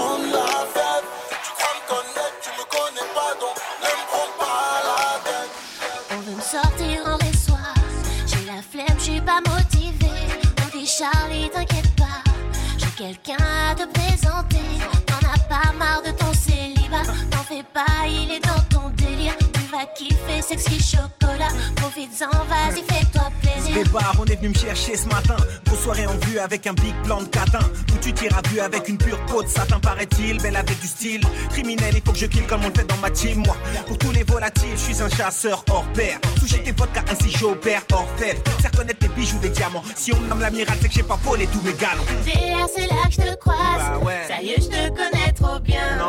quelqu'un 12.96 13.38
à 13.70 13.76
te 13.76 13.86
présenter. 13.91 14.66
T'en 15.06 15.28
as 15.28 15.39
pas 15.50 15.74
marre 15.74 16.02
de 16.04 16.12
ton 16.12 16.32
célibat. 16.34 17.04
T'en 17.30 17.43
fais 17.43 17.64
pas, 17.74 18.08
il 18.08 18.32
est 18.32 18.39
dans 18.39 18.62
ton 18.70 18.89
délire. 18.89 19.36
Tu 19.54 19.62
vas 19.72 19.86
kiffer, 19.98 20.41
sexy 20.41 20.80
chocolat. 20.80 21.50
Profites-en, 21.76 22.30
vas-y, 22.46 22.84
fais-toi 22.84 23.30
plaisir. 23.41 23.55
Départ, 23.76 24.15
on 24.17 24.26
est 24.26 24.38
venu 24.38 24.49
me 24.49 24.53
chercher 24.53 24.95
ce 24.95 25.05
matin. 25.07 25.36
Grosse 25.65 25.82
soirée 25.82 26.07
en 26.07 26.17
vue 26.26 26.39
avec 26.39 26.65
un 26.65 26.73
big 26.73 26.95
plan 27.03 27.21
de 27.21 27.28
catin. 27.28 27.59
Où 27.93 27.97
tu 28.01 28.13
tires 28.13 28.38
à 28.38 28.47
vue 28.47 28.61
avec 28.61 28.88
une 28.88 28.97
pure 28.97 29.19
peau 29.26 29.43
de 29.43 29.49
satin, 29.49 29.82
paraît-il. 29.82 30.41
Belle 30.41 30.55
avec 30.55 30.80
du 30.80 30.88
style. 30.88 31.19
Criminel, 31.49 31.93
il 31.93 32.01
faut 32.01 32.13
que 32.13 32.17
je 32.17 32.26
kill 32.28 32.47
comme 32.47 32.63
on 32.63 32.69
le 32.69 32.73
fait 32.73 32.88
dans 32.88 32.95
ma 32.97 33.09
team. 33.09 33.43
Moi, 33.45 33.57
pour 33.86 33.97
tous 33.97 34.11
les 34.11 34.23
volatiles, 34.23 34.78
je 34.78 34.93
suis 34.93 35.01
un 35.01 35.09
chasseur 35.09 35.65
hors 35.69 35.84
pair. 35.93 36.21
Toucher 36.39 36.63
tes 36.63 36.71
vodka, 36.71 37.03
ainsi 37.11 37.30
j'opère 37.38 37.82
hors 37.91 38.07
fête. 38.15 38.47
Faire 38.61 38.71
connaître 38.71 38.99
tes 38.99 39.09
bijoux, 39.09 39.39
des 39.39 39.49
diamants. 39.49 39.84
Si 39.97 40.13
on 40.13 40.19
me 40.21 40.30
nomme 40.30 40.39
l'amiral, 40.39 40.78
c'est 40.82 40.88
que 40.88 40.93
j'ai 40.93 41.03
pas 41.03 41.19
volé 41.21 41.45
tous 41.47 41.61
mes 41.61 41.73
galons. 41.73 42.03
VR, 42.23 42.69
c'est 42.73 42.88
là 42.88 43.03
que 43.07 43.11
je 43.11 43.30
te 43.30 43.36
croise. 43.36 43.59
Bah 43.78 43.97
ouais. 44.01 44.26
Ça 44.30 44.41
y 44.41 44.51
est, 44.51 44.61
je 44.61 44.69
te 44.69 44.88
connais 44.88 45.34
trop 45.34 45.59
bien. 45.59 45.99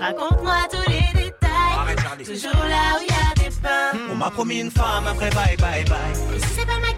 Raconte-moi 0.00 0.58
tous 0.70 0.88
les 0.88 1.22
détails. 1.24 2.24
Toujours 2.24 2.64
là 2.68 2.98
où 2.98 3.02
il 3.02 3.08
y 3.08 3.44
a 3.44 3.48
des 3.48 3.54
pains. 3.56 3.98
On 4.12 4.14
m'a 4.14 4.30
promis 4.30 4.60
une 4.60 4.70
femme, 4.70 5.06
après 5.08 5.30
bye 5.30 5.56
bye 5.56 5.84
bye. 5.84 6.36
Et 6.36 6.40
si 6.40 6.46
c'est 6.56 6.66
pas 6.66 6.78
ma 6.78 6.92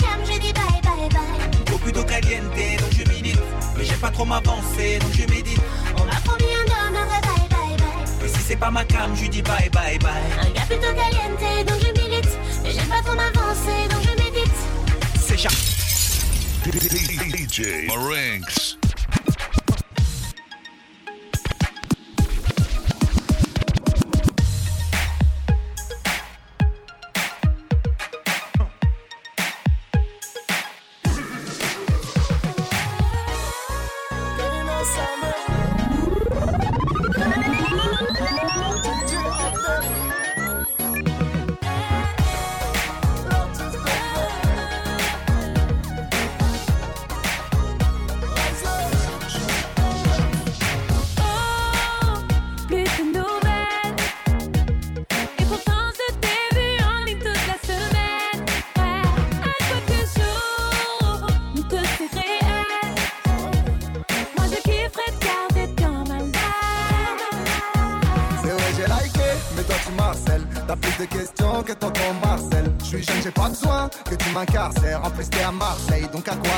Beaucoup 1.79 1.93
d'eau 1.93 2.05
caliente, 2.05 2.45
donc 2.45 2.91
je 2.93 3.09
médite. 3.09 3.39
Mais 3.76 3.85
j'ai 3.85 3.95
pas 3.95 4.11
trop 4.11 4.24
m'avancer, 4.24 4.99
donc 4.99 5.12
je 5.12 5.33
médite. 5.33 5.61
On 5.97 6.05
m'a 6.05 6.16
promis 6.24 6.53
un 6.55 6.87
homme, 6.87 6.95
bye 6.95 7.20
bye 7.20 7.49
bye. 7.79 8.26
Et 8.26 8.29
si 8.29 8.41
c'est 8.41 8.57
pas 8.57 8.70
ma 8.70 8.85
cam, 8.85 9.14
je 9.14 9.26
dis 9.29 9.43
bye 9.43 9.70
bye 9.70 9.99
bye. 9.99 10.11
Un 10.41 10.51
gars 10.51 10.62
plutôt 10.62 10.93
caliente, 10.93 11.66
donc 11.66 11.81
je 11.81 12.03
milite. 12.03 12.39
Mais 12.64 12.72
j'aime 12.72 12.89
pas 12.89 13.03
trop 13.05 13.14
m'avancer, 13.14 13.89
donc 13.91 14.03
je 14.03 14.24
médite. 14.24 14.53
C'est 15.20 15.39
Charles. 15.39 15.55
DJ 17.49 17.87
Marinx. 17.87 18.78
m'incarcère. 74.39 75.05
En 75.05 75.11
plus, 75.11 75.26
à 75.45 75.53
Marseille, 75.53 76.07
donc 76.12 76.28
à 76.28 76.36
quoi 76.36 76.58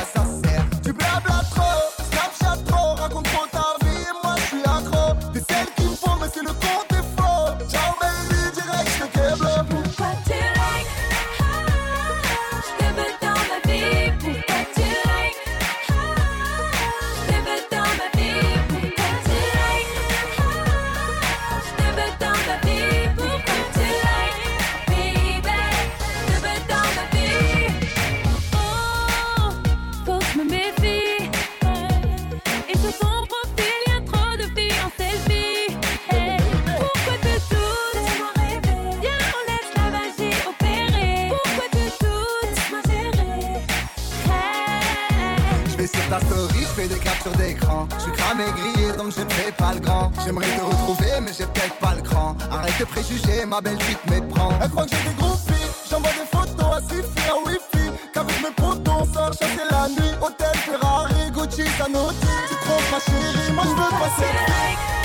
fais 46.81 46.87
des 46.87 46.99
captures 46.99 47.31
d'écran. 47.33 47.87
Je 47.97 48.03
suis 48.03 48.11
cramé 48.11 48.43
grillé 48.55 48.91
donc 48.93 49.13
je 49.15 49.21
ne 49.21 49.29
fais 49.29 49.51
pas 49.51 49.73
le 49.73 49.79
grand. 49.79 50.11
J'aimerais 50.23 50.47
te 50.47 50.61
retrouver 50.61 51.11
mais 51.21 51.31
j'ai 51.37 51.45
peut-être 51.45 51.75
pas 51.75 51.95
le 51.95 52.01
cran. 52.01 52.35
Arrête 52.51 52.79
de 52.79 52.85
préjuger, 52.85 53.45
ma 53.45 53.61
belle 53.61 53.77
vie 53.77 53.95
te 53.95 54.13
méprend. 54.13 54.49
Elle 54.61 54.69
croit 54.69 54.85
que 54.85 54.91
j'ai 54.91 55.09
des 55.09 55.15
groupies, 55.15 55.67
j'envoie 55.89 56.11
des 56.11 56.27
photos 56.37 56.77
à 56.77 56.81
Sifi, 56.81 57.29
à 57.29 57.35
Wifi. 57.45 57.85
Qu'avec 58.13 58.41
mes 58.43 58.51
potes 58.55 58.87
on 58.87 59.05
sort 59.13 59.33
chasser 59.33 59.67
la 59.69 59.87
nuit. 59.89 60.13
Hôtel 60.21 60.55
Ferrari, 60.65 61.31
Gucci, 61.31 61.63
Sanotti. 61.77 62.27
Tu 62.49 62.55
trompes 62.63 62.91
ma 62.91 62.99
chérie, 62.99 63.51
moi 63.53 63.63
je 63.65 63.75
veux 63.81 63.99
passer. 64.01 65.00